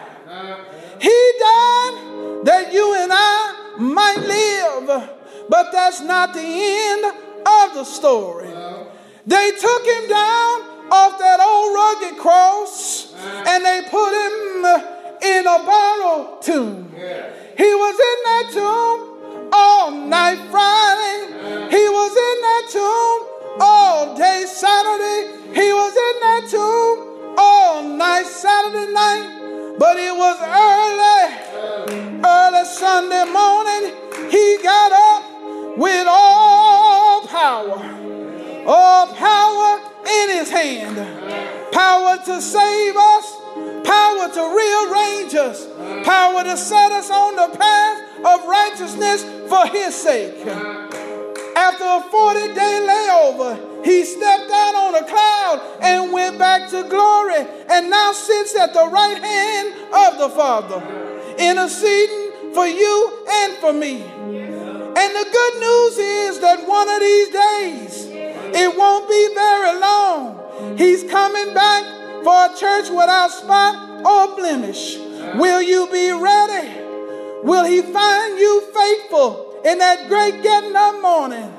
He 1.01 1.33
died 1.39 2.45
that 2.45 2.71
you 2.73 2.95
and 3.03 3.13
I 3.13 3.77
might 3.79 4.19
live. 4.19 5.22
But 5.49 5.73
that's 5.73 6.01
not 6.01 6.35
the 6.35 6.41
end 6.41 7.05
of 7.47 7.75
the 7.75 7.85
story. 7.85 8.49
They 9.27 9.51
took 9.53 9.87
him 9.87 10.09
down 10.09 10.57
off 10.91 11.19
that 11.19 11.41
old 11.41 11.75
rugged 11.75 12.19
cross 12.19 13.15
and 13.15 13.65
they 13.65 13.83
put 13.91 14.13
him 14.13 14.65
in 15.23 15.47
a 15.47 15.59
borrowed 15.65 16.43
tomb. 16.43 16.93
He 17.57 17.75
was 17.75 17.97
in 18.11 18.19
that 18.29 18.47
tomb 18.53 19.51
all 19.53 19.91
night 19.91 20.39
Friday. 20.51 21.69
He 21.71 21.89
was 21.89 22.11
in 22.11 22.37
that 22.49 22.65
tomb 22.73 23.59
all 23.61 24.17
day 24.17 24.45
Saturday. 24.47 25.21
He 25.55 25.73
was 25.73 25.93
in 25.93 26.21
that 26.27 26.49
tomb 26.51 27.35
all 27.39 27.83
night 27.85 28.27
Saturday 28.27 28.93
night. 28.93 29.39
But 29.79 29.97
it 29.97 30.15
was 30.15 30.39
early, 30.41 31.23
early 32.25 32.65
Sunday 32.65 33.25
morning. 33.25 33.95
He 34.31 34.59
got 34.63 34.93
up 34.93 35.02
with 35.77 36.07
all 36.09 37.27
power. 37.27 37.79
All 38.67 39.07
power 39.15 39.81
in 40.07 40.31
his 40.31 40.51
hand. 40.51 41.73
Power 41.73 42.19
to 42.25 42.41
save 42.41 42.97
us, 42.97 43.37
power 43.85 44.29
to 44.29 44.43
rearrange 44.55 45.35
us, 45.35 45.67
power 46.05 46.45
to 46.45 46.57
set 46.57 46.93
us 46.93 47.11
on 47.11 47.37
the 47.37 47.57
path 47.57 48.03
of 48.25 48.47
righteousness 48.47 49.25
for 49.49 49.67
his 49.67 49.95
sake. 49.95 50.47
After 51.57 51.85
a 51.85 52.03
40 52.11 52.55
day 52.55 52.87
layover, 52.89 53.85
he 53.85 54.05
stepped 54.05 54.51
out 54.51 54.75
on 54.75 54.95
a 54.95 55.07
cloud 55.07 55.79
and 55.83 56.13
went 56.13 56.39
back 56.39 56.71
to 56.71 56.85
glory 56.89 57.47
and 57.69 57.91
now 57.91 58.13
sits 58.13 58.55
at 58.55 58.73
the 58.73 58.87
right 58.89 59.19
hand 59.19 59.75
of 59.93 60.19
the 60.19 60.29
Father, 60.31 60.83
interceding 61.39 62.53
for 62.55 62.67
you 62.67 63.25
and 63.29 63.55
for 63.55 63.73
me. 63.73 64.42
And 64.95 65.15
the 65.15 65.29
good 65.31 65.55
news 65.61 65.99
is 65.99 66.41
that 66.41 66.67
one 66.67 66.89
of 66.89 67.01
these 67.01 67.29
days, 67.29 68.07
it 68.55 68.77
won't 68.77 69.09
be 69.09 69.35
very 69.35 69.81
long. 69.81 70.77
He's 70.77 71.03
coming 71.11 71.55
back 71.55 71.85
for 72.23 72.47
a 72.47 72.57
church 72.59 72.91
without 72.91 73.31
spot 73.31 74.05
or 74.05 74.37
blemish. 74.37 74.99
Will 75.37 75.63
you 75.63 75.89
be 75.91 76.13
ready? 76.13 76.81
Will 77.43 77.65
he 77.65 77.83
find 77.83 78.39
you 78.39 78.61
faithful 78.73 79.61
in 79.65 79.79
that 79.79 80.09
great 80.09 80.43
getting 80.43 80.77
up 80.77 81.01
morning? 81.01 81.51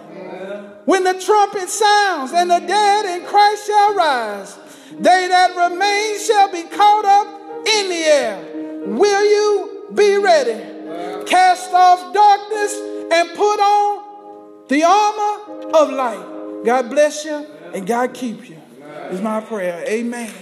When 0.86 1.04
the 1.04 1.14
trumpet 1.14 1.70
sounds 1.70 2.34
and 2.34 2.50
the 2.50 2.60
dead 2.60 3.06
in 3.06 3.26
Christ 3.26 3.68
shall 3.68 3.96
rise, 3.96 4.58
they 4.92 5.28
that 5.28 5.56
remain 5.56 6.20
shall 6.20 6.52
be 6.52 6.64
caught 6.64 7.06
up 7.06 7.28
in 7.68 7.90
the 7.90 8.04
air. 8.06 8.88
Will 8.88 9.26
you 9.26 9.88
be 9.94 10.18
ready? 10.18 11.26
Cast 11.26 11.74
off 11.74 12.13
the 14.68 14.84
armor 14.84 15.70
of 15.76 15.90
light. 15.90 16.64
God 16.66 16.90
bless 16.90 17.26
you 17.26 17.46
and 17.74 17.86
God 17.86 18.14
keep 18.14 18.50
you, 18.50 18.58
is 19.10 19.22
my 19.22 19.42
prayer. 19.42 19.84
Amen. 19.88 20.34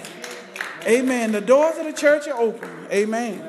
Amen. 0.86 1.32
The 1.32 1.42
doors 1.42 1.78
of 1.78 1.86
the 1.86 1.94
church 1.94 2.28
are 2.28 2.40
open. 2.40 2.70
Amen. 2.92 3.48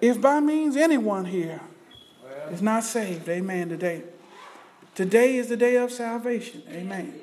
If 0.00 0.20
by 0.20 0.40
means 0.40 0.76
anyone 0.76 1.26
here 1.26 1.60
is 2.50 2.62
not 2.62 2.84
saved, 2.84 3.28
amen, 3.28 3.68
today. 3.68 4.02
Today 4.94 5.36
is 5.36 5.48
the 5.48 5.56
day 5.56 5.76
of 5.76 5.92
salvation. 5.92 6.62
Amen. 6.70 7.14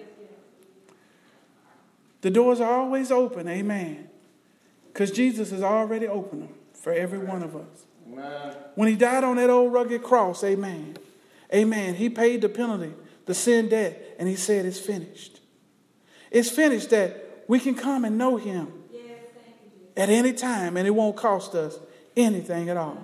The 2.21 2.29
doors 2.29 2.59
are 2.59 2.71
always 2.71 3.11
open. 3.11 3.47
Amen. 3.47 4.09
Because 4.87 5.11
Jesus 5.11 5.51
has 5.51 5.61
already 5.63 6.07
opened 6.07 6.43
them 6.43 6.53
for 6.73 6.93
every 6.93 7.19
one 7.19 7.43
of 7.43 7.55
us. 7.55 7.86
When 8.75 8.87
he 8.87 8.95
died 8.95 9.23
on 9.23 9.37
that 9.37 9.49
old 9.49 9.73
rugged 9.73 10.03
cross, 10.03 10.43
amen. 10.43 10.97
Amen. 11.53 11.95
He 11.95 12.09
paid 12.09 12.41
the 12.41 12.49
penalty, 12.49 12.93
the 13.25 13.33
sin 13.33 13.69
debt, 13.69 14.15
and 14.19 14.27
he 14.27 14.35
said 14.35 14.65
it's 14.65 14.79
finished. 14.79 15.39
It's 16.31 16.49
finished 16.49 16.89
that 16.89 17.43
we 17.47 17.59
can 17.59 17.75
come 17.75 18.05
and 18.05 18.17
know 18.17 18.37
him 18.37 18.71
at 19.95 20.09
any 20.09 20.33
time 20.33 20.77
and 20.77 20.85
it 20.85 20.91
won't 20.91 21.15
cost 21.15 21.55
us 21.55 21.79
anything 22.15 22.69
at 22.69 22.77
all. 22.77 23.03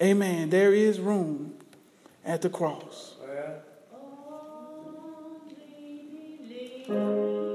Amen. 0.00 0.50
There 0.50 0.72
is 0.72 1.00
room 1.00 1.54
at 2.24 2.42
the 2.42 2.50
cross. 2.50 3.14
but 6.88 7.45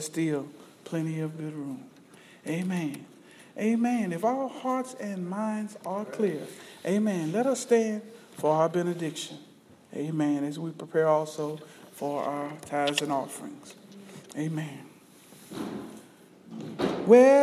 there's 0.00 0.06
still 0.06 0.46
plenty 0.84 1.20
of 1.20 1.36
good 1.36 1.54
room. 1.54 1.84
Amen. 2.46 3.04
Amen. 3.58 4.12
If 4.14 4.24
our 4.24 4.48
hearts 4.48 4.96
and 4.98 5.28
minds 5.28 5.76
are 5.84 6.06
clear, 6.06 6.40
amen. 6.86 7.32
Let 7.32 7.46
us 7.46 7.60
stand 7.60 8.00
for 8.38 8.50
our 8.50 8.70
benediction. 8.70 9.36
Amen. 9.94 10.44
As 10.44 10.58
we 10.58 10.70
prepare 10.70 11.06
also 11.06 11.58
for 11.92 12.22
our 12.22 12.50
tithes 12.64 13.02
and 13.02 13.12
offerings. 13.12 13.74
Amen. 14.38 14.78
Where 17.04 17.39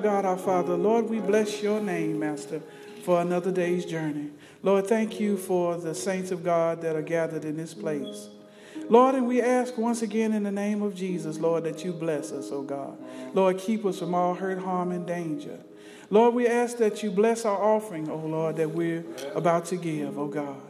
God, 0.00 0.24
our 0.24 0.38
Father, 0.38 0.76
Lord, 0.76 1.08
we 1.08 1.20
bless 1.20 1.62
your 1.62 1.80
name, 1.80 2.18
Master, 2.18 2.60
for 3.04 3.20
another 3.20 3.52
day's 3.52 3.84
journey. 3.84 4.30
Lord, 4.62 4.86
thank 4.86 5.20
you 5.20 5.36
for 5.36 5.76
the 5.76 5.94
saints 5.94 6.30
of 6.30 6.42
God 6.42 6.82
that 6.82 6.96
are 6.96 7.02
gathered 7.02 7.44
in 7.44 7.56
this 7.56 7.74
place. 7.74 8.28
Lord, 8.88 9.14
and 9.14 9.28
we 9.28 9.40
ask 9.40 9.76
once 9.78 10.02
again 10.02 10.32
in 10.32 10.42
the 10.42 10.50
name 10.50 10.82
of 10.82 10.94
Jesus, 10.94 11.38
Lord, 11.38 11.64
that 11.64 11.84
you 11.84 11.92
bless 11.92 12.32
us, 12.32 12.50
oh 12.50 12.62
God. 12.62 12.98
Lord, 13.34 13.58
keep 13.58 13.84
us 13.84 13.98
from 13.98 14.14
all 14.14 14.34
hurt, 14.34 14.58
harm, 14.58 14.90
and 14.90 15.06
danger. 15.06 15.60
Lord, 16.10 16.34
we 16.34 16.48
ask 16.48 16.78
that 16.78 17.02
you 17.02 17.10
bless 17.10 17.44
our 17.44 17.56
offering, 17.56 18.10
oh 18.10 18.16
Lord, 18.16 18.56
that 18.56 18.70
we're 18.70 19.04
about 19.34 19.66
to 19.66 19.76
give, 19.76 20.18
oh 20.18 20.26
God. 20.26 20.60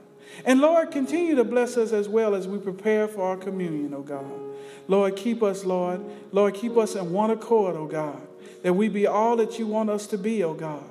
And 0.45 0.61
Lord, 0.61 0.91
continue 0.91 1.35
to 1.37 1.45
bless 1.45 1.77
us 1.77 1.93
as 1.93 2.09
well 2.09 2.35
as 2.35 2.47
we 2.47 2.59
prepare 2.59 3.09
for 3.09 3.23
our 3.23 3.37
communion, 3.37 3.95
oh 3.95 4.03
God. 4.03 4.31
Lord, 4.87 5.17
keep 5.17 5.43
us, 5.43 5.65
Lord. 5.65 6.05
Lord, 6.33 6.55
keep 6.55 6.77
us 6.77 6.95
in 6.95 7.13
one 7.13 7.31
accord, 7.31 7.77
oh 7.77 7.87
God. 7.87 8.21
That 8.63 8.75
we 8.75 8.89
be 8.89 9.07
all 9.07 9.37
that 9.37 9.59
you 9.59 9.67
want 9.67 9.91
us 9.91 10.07
to 10.09 10.19
be, 10.19 10.45
oh 10.45 10.55
God. 10.55 10.85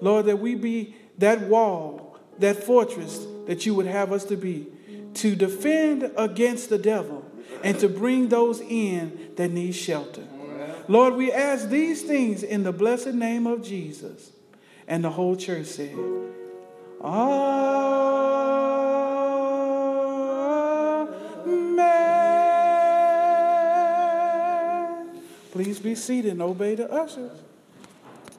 Lord, 0.00 0.26
that 0.26 0.38
we 0.38 0.54
be 0.54 0.96
that 1.18 1.42
wall, 1.42 2.18
that 2.38 2.64
fortress 2.64 3.24
that 3.46 3.66
you 3.66 3.74
would 3.74 3.86
have 3.86 4.12
us 4.12 4.24
to 4.24 4.36
be, 4.36 4.66
to 5.14 5.34
defend 5.36 6.10
against 6.16 6.68
the 6.70 6.78
devil 6.78 7.24
and 7.62 7.78
to 7.78 7.88
bring 7.88 8.28
those 8.28 8.60
in 8.60 9.30
that 9.36 9.50
need 9.50 9.72
shelter. 9.72 10.26
Lord, 10.88 11.14
we 11.14 11.32
ask 11.32 11.68
these 11.68 12.02
things 12.02 12.42
in 12.42 12.64
the 12.64 12.72
blessed 12.72 13.14
name 13.14 13.46
of 13.46 13.62
Jesus. 13.62 14.32
And 14.88 15.04
the 15.04 15.10
whole 15.10 15.36
church 15.36 15.66
said, 15.66 15.94
Amen. 17.00 18.41
Please 25.52 25.78
be 25.78 25.94
seated 25.94 26.32
and 26.32 26.42
obey 26.42 26.74
the 26.74 26.90
ushers. 26.90 27.30